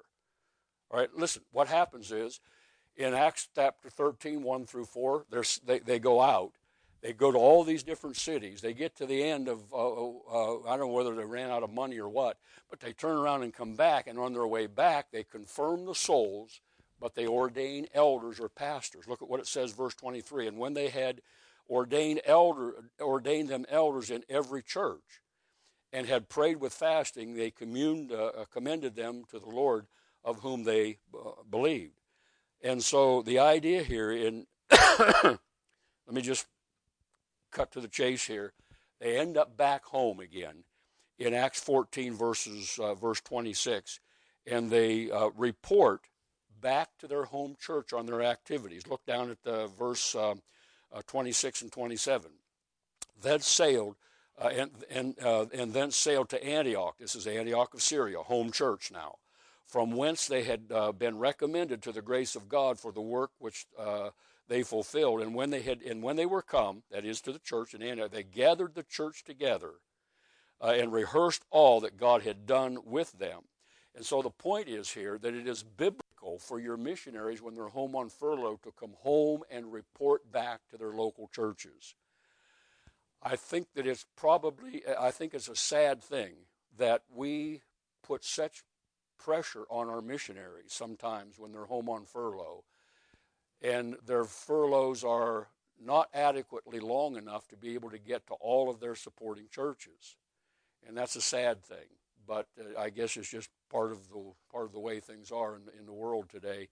All 0.90 1.00
right, 1.00 1.10
listen, 1.14 1.42
what 1.52 1.68
happens 1.68 2.12
is 2.12 2.40
in 2.96 3.12
Acts 3.12 3.48
chapter 3.54 3.90
13, 3.90 4.42
1 4.42 4.66
through 4.66 4.86
4, 4.86 5.26
they, 5.66 5.80
they 5.80 5.98
go 5.98 6.22
out. 6.22 6.52
They 7.02 7.12
go 7.12 7.30
to 7.30 7.38
all 7.38 7.62
these 7.62 7.82
different 7.82 8.16
cities. 8.16 8.60
They 8.60 8.72
get 8.72 8.96
to 8.96 9.06
the 9.06 9.22
end 9.22 9.48
of, 9.48 9.60
uh, 9.72 9.76
uh, 9.76 10.62
I 10.66 10.76
don't 10.76 10.80
know 10.80 10.86
whether 10.88 11.14
they 11.14 11.24
ran 11.24 11.50
out 11.50 11.62
of 11.62 11.72
money 11.72 11.98
or 11.98 12.08
what, 12.08 12.38
but 12.70 12.80
they 12.80 12.92
turn 12.92 13.16
around 13.16 13.42
and 13.42 13.52
come 13.52 13.74
back, 13.74 14.06
and 14.06 14.18
on 14.18 14.32
their 14.32 14.46
way 14.46 14.66
back, 14.66 15.10
they 15.10 15.24
confirm 15.24 15.84
the 15.84 15.94
souls, 15.94 16.60
but 17.00 17.14
they 17.14 17.26
ordain 17.26 17.86
elders 17.94 18.40
or 18.40 18.48
pastors. 18.48 19.06
Look 19.06 19.22
at 19.22 19.28
what 19.28 19.40
it 19.40 19.46
says, 19.46 19.72
verse 19.72 19.94
23. 19.94 20.46
And 20.46 20.58
when 20.58 20.74
they 20.74 20.88
had 20.88 21.20
ordained, 21.68 22.20
elder, 22.24 22.84
ordained 23.00 23.48
them 23.48 23.66
elders 23.68 24.10
in 24.10 24.24
every 24.28 24.62
church 24.62 25.22
and 25.92 26.06
had 26.06 26.28
prayed 26.28 26.60
with 26.60 26.72
fasting, 26.72 27.34
they 27.34 27.50
communed, 27.50 28.12
uh, 28.12 28.26
uh 28.26 28.44
commended 28.46 28.96
them 28.96 29.24
to 29.30 29.38
the 29.38 29.48
Lord 29.48 29.86
of 30.24 30.40
whom 30.40 30.64
they 30.64 30.98
uh, 31.14 31.42
believed. 31.48 32.00
And 32.62 32.82
so 32.82 33.22
the 33.22 33.38
idea 33.38 33.82
here 33.82 34.10
in 34.10 34.46
let 34.98 35.38
me 36.12 36.22
just 36.22 36.46
cut 37.50 37.70
to 37.72 37.80
the 37.80 37.88
chase 37.88 38.26
here. 38.26 38.52
They 39.00 39.18
end 39.18 39.36
up 39.36 39.56
back 39.56 39.84
home 39.84 40.20
again 40.20 40.64
in 41.18 41.34
Acts 41.34 41.60
14 41.60 42.14
verses 42.14 42.78
uh, 42.80 42.94
verse 42.94 43.20
26 43.20 44.00
and 44.46 44.70
they 44.70 45.10
uh, 45.10 45.30
report 45.36 46.02
back 46.60 46.88
to 46.98 47.06
their 47.06 47.24
home 47.24 47.56
church 47.60 47.92
on 47.92 48.06
their 48.06 48.22
activities. 48.22 48.86
Look 48.86 49.04
down 49.06 49.30
at 49.30 49.42
the 49.42 49.68
verse 49.78 50.14
uh, 50.14 50.34
uh 50.92 51.02
26 51.06 51.62
and 51.62 51.72
27. 51.72 52.30
Then 53.20 53.40
sailed 53.40 53.96
uh, 54.38 54.48
and 54.48 54.70
and 54.90 55.14
uh, 55.22 55.46
and 55.52 55.72
then 55.72 55.90
sailed 55.90 56.28
to 56.30 56.44
Antioch. 56.44 56.96
This 56.98 57.14
is 57.14 57.26
Antioch 57.26 57.74
of 57.74 57.82
Syria, 57.82 58.18
home 58.18 58.50
church 58.52 58.90
now 58.92 59.16
from 59.66 59.90
whence 59.90 60.26
they 60.26 60.44
had 60.44 60.62
uh, 60.70 60.92
been 60.92 61.18
recommended 61.18 61.82
to 61.82 61.90
the 61.90 62.02
grace 62.02 62.36
of 62.36 62.48
God 62.48 62.78
for 62.78 62.92
the 62.92 63.00
work 63.00 63.32
which 63.38 63.66
uh, 63.76 64.10
they 64.46 64.62
fulfilled. 64.62 65.20
And 65.20 65.34
when 65.34 65.50
they 65.50 65.60
had, 65.60 65.82
and 65.82 66.04
when 66.04 66.14
they 66.14 66.26
were 66.26 66.42
come, 66.42 66.84
that 66.92 67.04
is 67.04 67.20
to 67.22 67.32
the 67.32 67.40
church 67.40 67.74
in 67.74 67.82
Antioch, 67.82 68.12
they 68.12 68.22
gathered 68.22 68.76
the 68.76 68.84
church 68.84 69.24
together 69.24 69.72
and 70.60 70.92
rehearsed 70.92 71.44
all 71.50 71.80
that 71.80 71.98
God 71.98 72.22
had 72.22 72.46
done 72.46 72.78
with 72.84 73.12
them. 73.12 73.42
And 73.96 74.04
so 74.04 74.20
the 74.20 74.30
point 74.30 74.68
is 74.68 74.90
here 74.90 75.18
that 75.18 75.34
it 75.34 75.48
is 75.48 75.62
biblical 75.62 76.04
for 76.38 76.58
your 76.58 76.76
missionaries 76.76 77.42
when 77.42 77.54
they're 77.54 77.68
home 77.68 77.94
on 77.94 78.08
furlough 78.08 78.58
to 78.62 78.72
come 78.72 78.94
home 79.00 79.42
and 79.50 79.72
report 79.72 80.30
back 80.30 80.60
to 80.70 80.76
their 80.76 80.92
local 80.92 81.28
churches. 81.28 81.94
I 83.22 83.36
think 83.36 83.68
that 83.74 83.86
it's 83.86 84.06
probably, 84.16 84.82
I 84.98 85.10
think 85.10 85.34
it's 85.34 85.48
a 85.48 85.56
sad 85.56 86.02
thing 86.02 86.34
that 86.78 87.02
we 87.14 87.62
put 88.02 88.24
such 88.24 88.62
pressure 89.18 89.64
on 89.70 89.88
our 89.88 90.02
missionaries 90.02 90.72
sometimes 90.72 91.38
when 91.38 91.52
they're 91.52 91.64
home 91.64 91.88
on 91.88 92.04
furlough. 92.04 92.64
And 93.62 93.96
their 94.06 94.24
furloughs 94.24 95.02
are 95.02 95.48
not 95.82 96.08
adequately 96.14 96.78
long 96.78 97.16
enough 97.16 97.48
to 97.48 97.56
be 97.56 97.74
able 97.74 97.90
to 97.90 97.98
get 97.98 98.26
to 98.28 98.34
all 98.34 98.70
of 98.70 98.80
their 98.80 98.94
supporting 98.94 99.46
churches. 99.50 100.16
And 100.86 100.96
that's 100.96 101.16
a 101.16 101.20
sad 101.20 101.62
thing. 101.62 101.88
But 102.26 102.46
uh, 102.60 102.78
I 102.78 102.90
guess 102.90 103.16
it's 103.16 103.30
just 103.30 103.50
part 103.70 103.92
of 103.92 104.08
the 104.08 104.32
part 104.50 104.64
of 104.66 104.72
the 104.72 104.80
way 104.80 105.00
things 105.00 105.30
are 105.30 105.56
in, 105.56 105.62
in 105.78 105.86
the 105.86 105.92
world 105.92 106.28
today, 106.30 106.68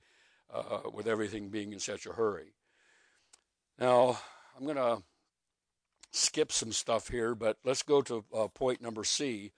uh, 0.53 0.81
with 0.93 1.07
everything 1.07 1.49
being 1.49 1.73
in 1.73 1.79
such 1.79 2.07
a 2.07 2.13
hurry. 2.13 2.55
Now 3.79 4.19
I'm 4.57 4.65
going 4.65 4.77
to 4.77 5.03
skip 6.13 6.53
some 6.53 6.73
stuff 6.73 7.09
here, 7.09 7.35
but 7.35 7.59
let's 7.65 7.83
go 7.83 8.01
to 8.03 8.25
uh, 8.35 8.49
point 8.49 8.81
number 8.81 9.05
C: 9.05 9.53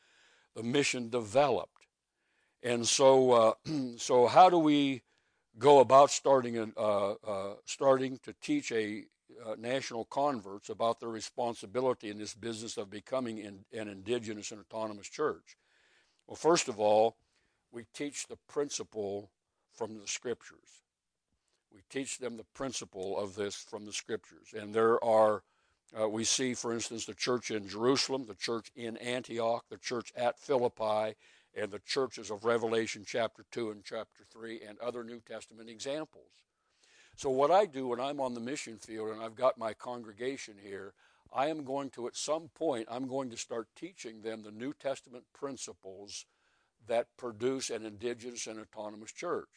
the 0.54 0.62
mission 0.62 1.10
developed. 1.10 1.86
And 2.62 2.86
so, 2.86 3.32
uh, 3.32 3.52
so 3.96 4.26
how 4.26 4.50
do 4.50 4.58
we 4.58 5.02
go 5.58 5.80
about 5.80 6.10
starting 6.10 6.58
a, 6.58 6.68
uh, 6.78 7.14
uh, 7.26 7.54
starting 7.64 8.18
to 8.24 8.34
teach 8.40 8.72
a 8.72 9.04
uh, 9.44 9.54
national 9.58 10.04
converts 10.06 10.68
about 10.68 11.00
their 11.00 11.08
responsibility 11.08 12.10
in 12.10 12.18
this 12.18 12.34
business 12.34 12.76
of 12.76 12.90
becoming 12.90 13.38
in, 13.38 13.64
an 13.72 13.88
indigenous 13.88 14.50
and 14.50 14.60
autonomous 14.60 15.08
church? 15.08 15.56
Well, 16.26 16.36
first 16.36 16.68
of 16.68 16.80
all, 16.80 17.16
we 17.76 17.84
teach 17.92 18.26
the 18.26 18.38
principle 18.48 19.30
from 19.74 19.98
the 20.00 20.06
scriptures. 20.06 20.82
We 21.70 21.82
teach 21.90 22.16
them 22.16 22.38
the 22.38 22.46
principle 22.54 23.18
of 23.18 23.34
this 23.34 23.54
from 23.54 23.84
the 23.84 23.92
scriptures. 23.92 24.54
And 24.58 24.74
there 24.74 25.02
are, 25.04 25.42
uh, 25.94 26.08
we 26.08 26.24
see, 26.24 26.54
for 26.54 26.72
instance, 26.72 27.04
the 27.04 27.12
church 27.12 27.50
in 27.50 27.68
Jerusalem, 27.68 28.24
the 28.26 28.34
church 28.34 28.72
in 28.74 28.96
Antioch, 28.96 29.66
the 29.68 29.76
church 29.76 30.10
at 30.16 30.40
Philippi, 30.40 31.16
and 31.54 31.70
the 31.70 31.82
churches 31.86 32.30
of 32.30 32.46
Revelation 32.46 33.04
chapter 33.06 33.44
2 33.52 33.72
and 33.72 33.84
chapter 33.84 34.24
3 34.32 34.62
and 34.66 34.78
other 34.78 35.04
New 35.04 35.20
Testament 35.20 35.68
examples. 35.68 36.30
So, 37.14 37.28
what 37.28 37.50
I 37.50 37.66
do 37.66 37.88
when 37.88 38.00
I'm 38.00 38.20
on 38.20 38.32
the 38.32 38.40
mission 38.40 38.78
field 38.78 39.10
and 39.10 39.22
I've 39.22 39.36
got 39.36 39.58
my 39.58 39.74
congregation 39.74 40.54
here, 40.62 40.94
I 41.30 41.48
am 41.48 41.62
going 41.62 41.90
to, 41.90 42.06
at 42.06 42.16
some 42.16 42.48
point, 42.54 42.88
I'm 42.90 43.06
going 43.06 43.28
to 43.30 43.36
start 43.36 43.68
teaching 43.76 44.22
them 44.22 44.42
the 44.42 44.50
New 44.50 44.72
Testament 44.72 45.24
principles 45.34 46.24
that 46.86 47.06
produce 47.16 47.70
an 47.70 47.84
indigenous 47.84 48.46
and 48.46 48.60
autonomous 48.60 49.12
church 49.12 49.48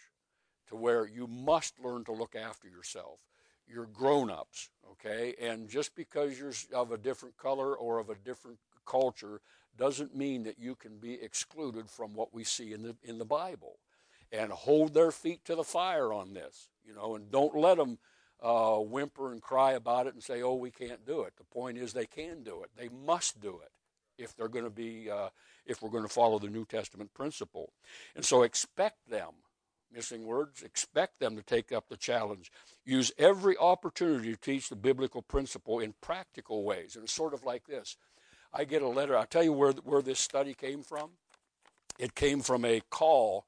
to 0.67 0.75
where 0.75 1.07
you 1.07 1.27
must 1.27 1.79
learn 1.83 2.03
to 2.05 2.11
look 2.11 2.35
after 2.35 2.67
yourself. 2.67 3.19
You're 3.67 3.85
grown 3.85 4.31
ups, 4.31 4.69
okay? 4.91 5.35
And 5.39 5.69
just 5.69 5.95
because 5.95 6.39
you're 6.39 6.53
of 6.73 6.91
a 6.91 6.97
different 6.97 7.37
color 7.37 7.75
or 7.75 7.99
of 7.99 8.09
a 8.09 8.15
different 8.15 8.57
culture 8.85 9.41
doesn't 9.77 10.15
mean 10.15 10.43
that 10.43 10.59
you 10.59 10.75
can 10.75 10.97
be 10.97 11.13
excluded 11.13 11.89
from 11.89 12.13
what 12.13 12.33
we 12.33 12.43
see 12.43 12.73
in 12.73 12.81
the 12.81 12.95
in 13.03 13.17
the 13.17 13.25
Bible, 13.25 13.77
and 14.31 14.51
hold 14.51 14.93
their 14.93 15.11
feet 15.11 15.45
to 15.45 15.55
the 15.55 15.63
fire 15.63 16.11
on 16.11 16.33
this, 16.33 16.69
you 16.85 16.93
know, 16.93 17.15
and 17.15 17.31
don't 17.31 17.55
let 17.55 17.77
them 17.77 17.97
uh, 18.41 18.77
whimper 18.77 19.31
and 19.31 19.41
cry 19.41 19.73
about 19.73 20.07
it 20.07 20.13
and 20.13 20.23
say, 20.23 20.41
"Oh, 20.41 20.55
we 20.55 20.71
can't 20.71 21.05
do 21.05 21.21
it." 21.21 21.33
The 21.37 21.43
point 21.45 21.77
is, 21.77 21.93
they 21.93 22.07
can 22.07 22.43
do 22.43 22.63
it. 22.63 22.71
They 22.75 22.89
must 22.89 23.39
do 23.39 23.61
it 23.63 23.71
if 24.19 24.35
they're 24.35 24.47
going 24.47 24.65
to 24.65 24.69
be 24.69 25.09
uh, 25.09 25.29
if 25.65 25.81
we're 25.81 25.89
going 25.89 26.03
to 26.03 26.09
follow 26.09 26.39
the 26.39 26.49
New 26.49 26.65
Testament 26.65 27.13
principle, 27.13 27.73
and 28.15 28.23
so 28.23 28.43
expect 28.43 29.09
them. 29.09 29.31
Missing 29.91 30.27
words, 30.27 30.61
expect 30.61 31.19
them 31.19 31.35
to 31.35 31.41
take 31.41 31.71
up 31.71 31.89
the 31.89 31.97
challenge. 31.97 32.51
Use 32.85 33.11
every 33.17 33.57
opportunity 33.57 34.31
to 34.31 34.39
teach 34.39 34.69
the 34.69 34.75
biblical 34.75 35.23
principle 35.23 35.79
in 35.79 35.95
practical 35.99 36.63
ways. 36.63 36.95
And 36.95 37.05
it's 37.05 37.13
sort 37.13 37.33
of 37.33 37.43
like 37.43 37.65
this 37.65 37.97
I 38.53 38.65
get 38.65 38.81
a 38.81 38.87
letter. 38.87 39.17
I'll 39.17 39.25
tell 39.25 39.43
you 39.43 39.53
where, 39.53 39.71
where 39.71 40.01
this 40.01 40.19
study 40.19 40.53
came 40.53 40.83
from. 40.83 41.11
It 41.97 42.15
came 42.15 42.41
from 42.41 42.65
a 42.65 42.81
call 42.89 43.45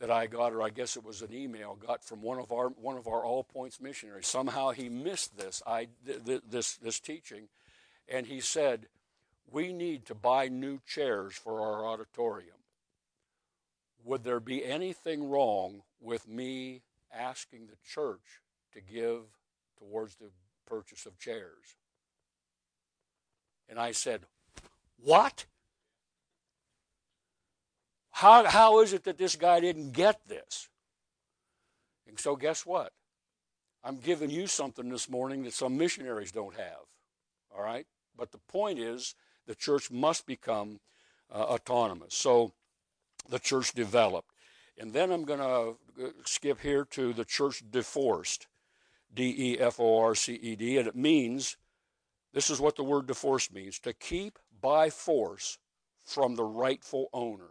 that 0.00 0.10
I 0.10 0.26
got, 0.26 0.52
or 0.52 0.62
I 0.62 0.70
guess 0.70 0.96
it 0.96 1.04
was 1.04 1.22
an 1.22 1.32
email, 1.32 1.76
got 1.76 2.04
from 2.04 2.20
one 2.20 2.38
of 2.38 2.52
our 2.52 2.68
one 2.68 2.96
of 2.96 3.06
our 3.06 3.24
All 3.24 3.44
Points 3.44 3.80
missionaries. 3.80 4.26
Somehow 4.26 4.70
he 4.70 4.88
missed 4.88 5.36
this 5.36 5.62
I 5.66 5.88
this 6.04 6.76
this 6.76 7.00
teaching, 7.00 7.48
and 8.08 8.26
he 8.26 8.40
said, 8.40 8.88
"We 9.50 9.72
need 9.72 10.06
to 10.06 10.14
buy 10.14 10.48
new 10.48 10.80
chairs 10.86 11.34
for 11.34 11.60
our 11.60 11.86
auditorium. 11.86 12.56
Would 14.04 14.24
there 14.24 14.40
be 14.40 14.64
anything 14.64 15.28
wrong 15.28 15.82
with 16.00 16.28
me 16.28 16.82
asking 17.12 17.66
the 17.66 17.76
church 17.88 18.40
to 18.72 18.80
give 18.80 19.22
towards 19.78 20.16
the 20.16 20.30
purchase 20.66 21.06
of 21.06 21.18
chairs?" 21.18 21.76
And 23.68 23.78
I 23.78 23.92
said, 23.92 24.26
what? 25.04 25.44
How, 28.10 28.44
how 28.44 28.80
is 28.80 28.92
it 28.92 29.04
that 29.04 29.18
this 29.18 29.36
guy 29.36 29.60
didn't 29.60 29.92
get 29.92 30.20
this? 30.26 30.68
And 32.06 32.18
so, 32.18 32.36
guess 32.36 32.64
what? 32.64 32.92
I'm 33.82 33.98
giving 33.98 34.30
you 34.30 34.46
something 34.46 34.88
this 34.88 35.10
morning 35.10 35.42
that 35.44 35.52
some 35.52 35.76
missionaries 35.76 36.32
don't 36.32 36.56
have. 36.56 36.86
All 37.54 37.62
right? 37.62 37.86
But 38.16 38.32
the 38.32 38.38
point 38.38 38.78
is, 38.78 39.14
the 39.46 39.54
church 39.54 39.90
must 39.90 40.26
become 40.26 40.80
uh, 41.32 41.38
autonomous. 41.38 42.14
So, 42.14 42.52
the 43.28 43.38
church 43.38 43.72
developed. 43.72 44.30
And 44.76 44.92
then 44.92 45.10
I'm 45.10 45.24
going 45.24 45.40
to 45.40 46.04
uh, 46.04 46.10
skip 46.24 46.60
here 46.60 46.84
to 46.90 47.12
the 47.12 47.24
church 47.24 47.62
deforced. 47.70 48.46
D 49.14 49.34
E 49.38 49.58
F 49.60 49.78
O 49.78 50.00
R 50.00 50.14
C 50.14 50.34
E 50.34 50.56
D. 50.56 50.78
And 50.78 50.88
it 50.88 50.96
means, 50.96 51.56
this 52.32 52.50
is 52.50 52.60
what 52.60 52.76
the 52.76 52.82
word 52.82 53.06
deforced 53.06 53.54
means 53.54 53.78
to 53.80 53.92
keep 53.92 54.38
by 54.60 54.90
force 54.90 55.58
from 56.04 56.34
the 56.34 56.44
rightful 56.44 57.08
owner. 57.12 57.50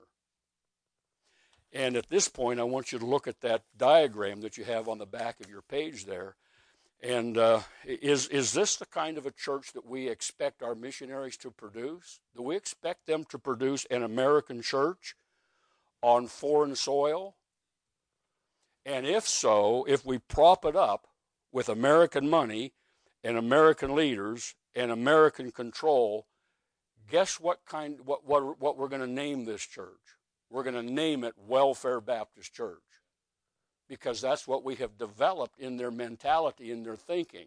And 1.71 1.95
at 1.95 2.09
this 2.09 2.27
point, 2.27 2.59
I 2.59 2.63
want 2.63 2.91
you 2.91 2.99
to 2.99 3.05
look 3.05 3.27
at 3.27 3.41
that 3.41 3.63
diagram 3.75 4.41
that 4.41 4.57
you 4.57 4.63
have 4.65 4.87
on 4.87 4.99
the 4.99 5.05
back 5.05 5.39
of 5.39 5.49
your 5.49 5.63
page 5.63 6.05
there. 6.05 6.35
And 7.03 7.37
uh, 7.37 7.59
is, 7.85 8.29
is 8.29 8.53
this 8.53 8.77
the 8.77 8.85
kind 8.85 9.17
of 9.17 9.25
a 9.25 9.31
church 9.31 9.73
that 9.73 9.85
we 9.85 10.07
expect 10.07 10.63
our 10.63 10.73
missionaries 10.73 11.35
to 11.37 11.51
produce? 11.51 12.21
Do 12.33 12.41
we 12.41 12.55
expect 12.55 13.07
them 13.07 13.25
to 13.25 13.37
produce 13.37 13.85
an 13.91 14.03
American 14.03 14.61
church 14.61 15.15
on 16.01 16.27
foreign 16.27 16.77
soil? 16.77 17.35
And 18.85 19.05
if 19.05 19.27
so, 19.27 19.85
if 19.85 20.05
we 20.05 20.17
prop 20.17 20.63
it 20.63 20.77
up 20.77 21.07
with 21.51 21.67
American 21.67 22.29
money 22.29 22.71
and 23.21 23.37
American 23.37 23.95
leaders 23.95 24.55
and 24.73 24.89
American 24.89 25.51
control, 25.51 26.27
guess 27.11 27.37
what 27.37 27.65
kind 27.65 27.99
what 28.05 28.25
what, 28.25 28.61
what 28.61 28.77
we're 28.77 28.87
going 28.87 29.01
to 29.01 29.07
name 29.07 29.43
this 29.43 29.65
church? 29.65 29.89
We're 30.49 30.63
going 30.63 30.75
to 30.75 30.93
name 30.93 31.25
it 31.25 31.33
Welfare 31.37 31.99
Baptist 31.99 32.53
Church. 32.53 32.79
Because 33.93 34.21
that's 34.21 34.47
what 34.47 34.63
we 34.63 34.73
have 34.75 34.97
developed 34.97 35.59
in 35.59 35.77
their 35.77 35.91
mentality, 35.91 36.71
in 36.71 36.81
their 36.81 36.95
thinking. 36.95 37.45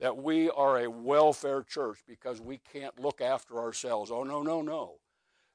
That 0.00 0.16
we 0.16 0.50
are 0.50 0.80
a 0.80 0.90
welfare 0.90 1.62
church 1.62 2.00
because 2.08 2.40
we 2.40 2.58
can't 2.72 2.98
look 2.98 3.20
after 3.20 3.60
ourselves. 3.60 4.10
Oh, 4.10 4.24
no, 4.24 4.42
no, 4.42 4.60
no. 4.60 4.94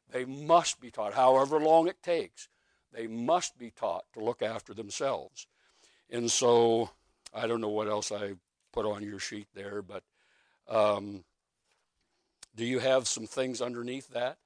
They 0.10 0.24
must 0.24 0.80
be 0.80 0.92
taught, 0.92 1.14
however 1.14 1.60
long 1.60 1.90
it 1.90 2.02
takes, 2.02 2.48
they 2.94 3.06
must 3.06 3.58
be 3.58 3.70
taught 3.70 4.06
to 4.14 4.24
look 4.24 4.42
after 4.42 4.74
themselves. 4.74 5.46
And 6.10 6.32
so, 6.32 6.92
I 7.34 7.46
don't 7.46 7.60
know 7.60 7.68
what 7.68 7.90
else 7.90 8.10
I 8.10 8.36
put 8.72 8.86
on 8.86 9.04
your 9.04 9.20
sheet 9.20 9.48
there, 9.54 9.82
but 9.82 10.04
um, 10.70 11.26
do 12.56 12.64
you 12.64 12.80
have 12.80 13.10
some 13.10 13.28
things 13.28 13.62
underneath 13.62 14.08
that? 14.14 14.38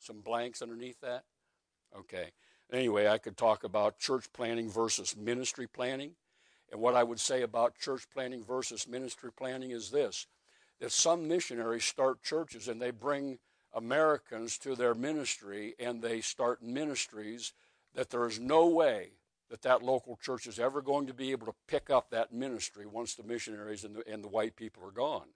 Some 0.00 0.20
blanks 0.22 0.62
underneath 0.62 1.00
that? 1.02 1.22
Okay. 1.96 2.30
Anyway, 2.72 3.06
I 3.06 3.18
could 3.18 3.36
talk 3.36 3.64
about 3.64 3.98
church 3.98 4.26
planting 4.32 4.68
versus 4.70 5.16
ministry 5.16 5.66
planting. 5.66 6.12
And 6.72 6.80
what 6.80 6.94
I 6.94 7.04
would 7.04 7.20
say 7.20 7.42
about 7.42 7.78
church 7.78 8.06
planting 8.12 8.44
versus 8.44 8.88
ministry 8.88 9.30
planting 9.32 9.70
is 9.70 9.90
this 9.90 10.26
that 10.78 10.92
some 10.92 11.26
missionaries 11.26 11.84
start 11.84 12.22
churches 12.22 12.68
and 12.68 12.82
they 12.82 12.90
bring 12.90 13.38
Americans 13.72 14.58
to 14.58 14.74
their 14.74 14.94
ministry 14.94 15.74
and 15.78 16.02
they 16.02 16.20
start 16.20 16.62
ministries 16.62 17.54
that 17.94 18.10
there 18.10 18.26
is 18.26 18.38
no 18.38 18.66
way 18.66 19.12
that 19.48 19.62
that 19.62 19.82
local 19.82 20.18
church 20.20 20.46
is 20.46 20.58
ever 20.58 20.82
going 20.82 21.06
to 21.06 21.14
be 21.14 21.30
able 21.30 21.46
to 21.46 21.54
pick 21.66 21.88
up 21.88 22.10
that 22.10 22.32
ministry 22.32 22.84
once 22.84 23.14
the 23.14 23.22
missionaries 23.22 23.84
and 23.84 23.96
the, 23.96 24.06
and 24.06 24.22
the 24.22 24.28
white 24.28 24.56
people 24.56 24.82
are 24.84 24.90
gone. 24.90 25.28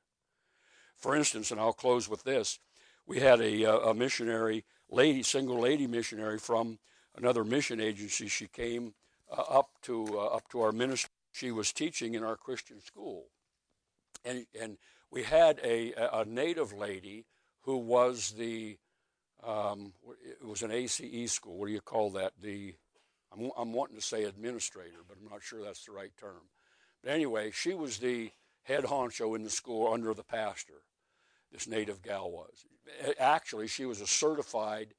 For 0.96 1.16
instance, 1.16 1.50
and 1.50 1.60
I'll 1.60 1.72
close 1.72 2.08
with 2.08 2.24
this, 2.24 2.58
we 3.06 3.20
had 3.20 3.40
a, 3.40 3.64
uh, 3.64 3.90
a 3.90 3.94
missionary 3.94 4.64
lady, 4.90 5.22
single 5.22 5.58
lady 5.58 5.86
missionary 5.86 6.38
from 6.38 6.78
another 7.20 7.44
mission 7.44 7.80
agency. 7.80 8.28
She 8.28 8.46
came 8.46 8.94
uh, 9.30 9.42
up 9.42 9.70
to 9.82 10.06
uh, 10.18 10.26
up 10.26 10.48
to 10.50 10.60
our 10.60 10.72
ministry. 10.72 11.10
She 11.32 11.52
was 11.52 11.72
teaching 11.72 12.14
in 12.14 12.24
our 12.24 12.36
Christian 12.36 12.80
school, 12.80 13.26
and 14.24 14.46
and 14.60 14.78
we 15.10 15.22
had 15.22 15.60
a 15.62 15.92
a 15.96 16.24
native 16.24 16.72
lady 16.72 17.26
who 17.62 17.76
was 17.76 18.32
the 18.32 18.78
um, 19.46 19.92
it 20.24 20.46
was 20.46 20.62
an 20.62 20.70
ACE 20.70 21.32
school. 21.32 21.58
What 21.58 21.66
do 21.66 21.72
you 21.72 21.80
call 21.80 22.10
that? 22.10 22.32
The 22.40 22.74
I'm, 23.32 23.50
I'm 23.56 23.72
wanting 23.72 23.96
to 23.96 24.02
say 24.02 24.24
administrator, 24.24 25.04
but 25.06 25.16
I'm 25.22 25.30
not 25.30 25.42
sure 25.42 25.62
that's 25.62 25.84
the 25.84 25.92
right 25.92 26.12
term. 26.18 26.48
But 27.02 27.12
anyway, 27.12 27.50
she 27.52 27.74
was 27.74 27.98
the 27.98 28.32
head 28.64 28.84
honcho 28.84 29.36
in 29.36 29.42
the 29.42 29.50
school 29.50 29.92
under 29.92 30.12
the 30.14 30.24
pastor 30.24 30.82
this 31.52 31.66
native 31.66 32.02
gal 32.02 32.30
was. 32.30 32.64
Actually, 33.18 33.66
she 33.66 33.84
was 33.84 34.00
a 34.00 34.06
certified 34.06 34.94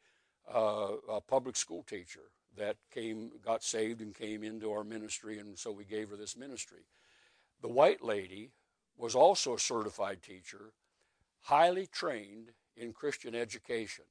uh, 0.53 0.89
a 1.09 1.21
public 1.21 1.55
school 1.55 1.83
teacher 1.83 2.31
that 2.57 2.77
came, 2.93 3.31
got 3.43 3.63
saved 3.63 4.01
and 4.01 4.13
came 4.13 4.43
into 4.43 4.71
our 4.71 4.83
ministry, 4.83 5.39
and 5.39 5.57
so 5.57 5.71
we 5.71 5.85
gave 5.85 6.09
her 6.09 6.17
this 6.17 6.37
ministry. 6.37 6.85
The 7.61 7.69
white 7.69 8.03
lady 8.03 8.51
was 8.97 9.15
also 9.15 9.55
a 9.55 9.59
certified 9.59 10.21
teacher, 10.21 10.73
highly 11.41 11.87
trained 11.87 12.51
in 12.75 12.93
Christian 12.93 13.35
education. 13.35 14.05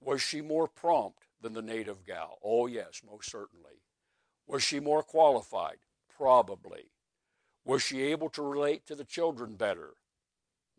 Was 0.00 0.20
she 0.20 0.42
more 0.42 0.68
prompt 0.68 1.24
than 1.40 1.54
the 1.54 1.62
native 1.62 2.04
gal? 2.04 2.38
Oh, 2.44 2.66
yes, 2.66 3.00
most 3.10 3.30
certainly. 3.30 3.82
Was 4.46 4.62
she 4.62 4.80
more 4.80 5.02
qualified? 5.02 5.78
Probably. 6.14 6.90
Was 7.64 7.82
she 7.82 8.02
able 8.02 8.28
to 8.30 8.42
relate 8.42 8.86
to 8.86 8.94
the 8.94 9.04
children 9.04 9.54
better? 9.54 9.94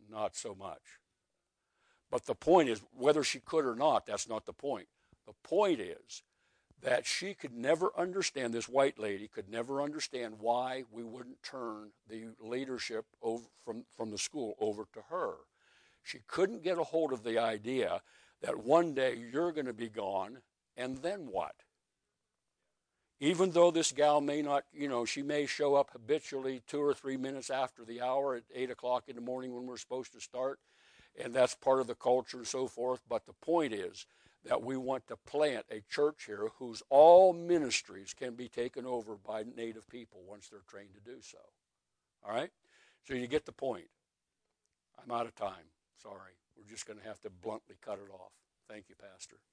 not 0.09 0.35
so 0.35 0.55
much. 0.55 0.99
But 2.15 2.27
the 2.27 2.33
point 2.33 2.69
is, 2.69 2.81
whether 2.97 3.25
she 3.25 3.41
could 3.41 3.65
or 3.65 3.75
not, 3.75 4.05
that's 4.05 4.29
not 4.29 4.45
the 4.45 4.53
point. 4.53 4.87
The 5.27 5.33
point 5.43 5.81
is 5.81 6.23
that 6.81 7.05
she 7.05 7.33
could 7.33 7.53
never 7.53 7.91
understand, 7.97 8.53
this 8.53 8.69
white 8.69 8.97
lady 8.97 9.27
could 9.27 9.49
never 9.49 9.81
understand 9.81 10.35
why 10.39 10.83
we 10.93 11.03
wouldn't 11.03 11.43
turn 11.43 11.89
the 12.07 12.27
leadership 12.39 13.03
over, 13.21 13.43
from, 13.65 13.83
from 13.97 14.11
the 14.11 14.17
school 14.17 14.55
over 14.61 14.87
to 14.93 15.01
her. 15.09 15.33
She 16.03 16.19
couldn't 16.25 16.63
get 16.63 16.77
a 16.77 16.85
hold 16.85 17.11
of 17.11 17.25
the 17.25 17.37
idea 17.37 18.01
that 18.41 18.63
one 18.63 18.93
day 18.93 19.21
you're 19.29 19.51
going 19.51 19.65
to 19.65 19.73
be 19.73 19.89
gone, 19.89 20.37
and 20.77 20.99
then 20.99 21.27
what? 21.29 21.55
even 23.19 23.51
though 23.51 23.71
this 23.71 23.91
gal 23.91 24.19
may 24.19 24.41
not, 24.41 24.65
you 24.73 24.89
know, 24.89 25.05
she 25.05 25.21
may 25.21 25.45
show 25.45 25.75
up 25.75 25.89
habitually 25.91 26.61
two 26.67 26.81
or 26.81 26.93
three 26.93 27.15
minutes 27.15 27.49
after 27.49 27.85
the 27.85 28.01
hour 28.01 28.35
at 28.35 28.43
8 28.53 28.71
o'clock 28.71 29.05
in 29.07 29.15
the 29.15 29.21
morning 29.21 29.53
when 29.53 29.65
we're 29.65 29.77
supposed 29.77 30.11
to 30.13 30.19
start, 30.19 30.59
and 31.21 31.33
that's 31.33 31.55
part 31.55 31.79
of 31.79 31.87
the 31.87 31.95
culture 31.95 32.37
and 32.37 32.47
so 32.47 32.67
forth. 32.67 33.01
But 33.07 33.25
the 33.25 33.33
point 33.33 33.73
is 33.73 34.05
that 34.45 34.63
we 34.63 34.77
want 34.77 35.07
to 35.07 35.17
plant 35.17 35.65
a 35.71 35.81
church 35.89 36.25
here 36.27 36.49
whose 36.59 36.83
all 36.89 37.33
ministries 37.33 38.13
can 38.13 38.35
be 38.35 38.47
taken 38.47 38.85
over 38.85 39.15
by 39.15 39.43
native 39.55 39.87
people 39.89 40.21
once 40.27 40.49
they're 40.49 40.61
trained 40.67 40.93
to 40.93 41.11
do 41.11 41.17
so. 41.21 41.39
All 42.23 42.35
right? 42.35 42.51
So 43.07 43.13
you 43.13 43.27
get 43.27 43.45
the 43.45 43.51
point. 43.51 43.87
I'm 45.03 45.11
out 45.11 45.25
of 45.25 45.35
time. 45.35 45.69
Sorry. 46.01 46.33
We're 46.57 46.69
just 46.69 46.85
going 46.85 46.99
to 46.99 47.05
have 47.05 47.19
to 47.21 47.29
bluntly 47.29 47.75
cut 47.81 47.99
it 47.99 48.11
off. 48.11 48.31
Thank 48.69 48.89
you, 48.89 48.95
Pastor. 48.95 49.37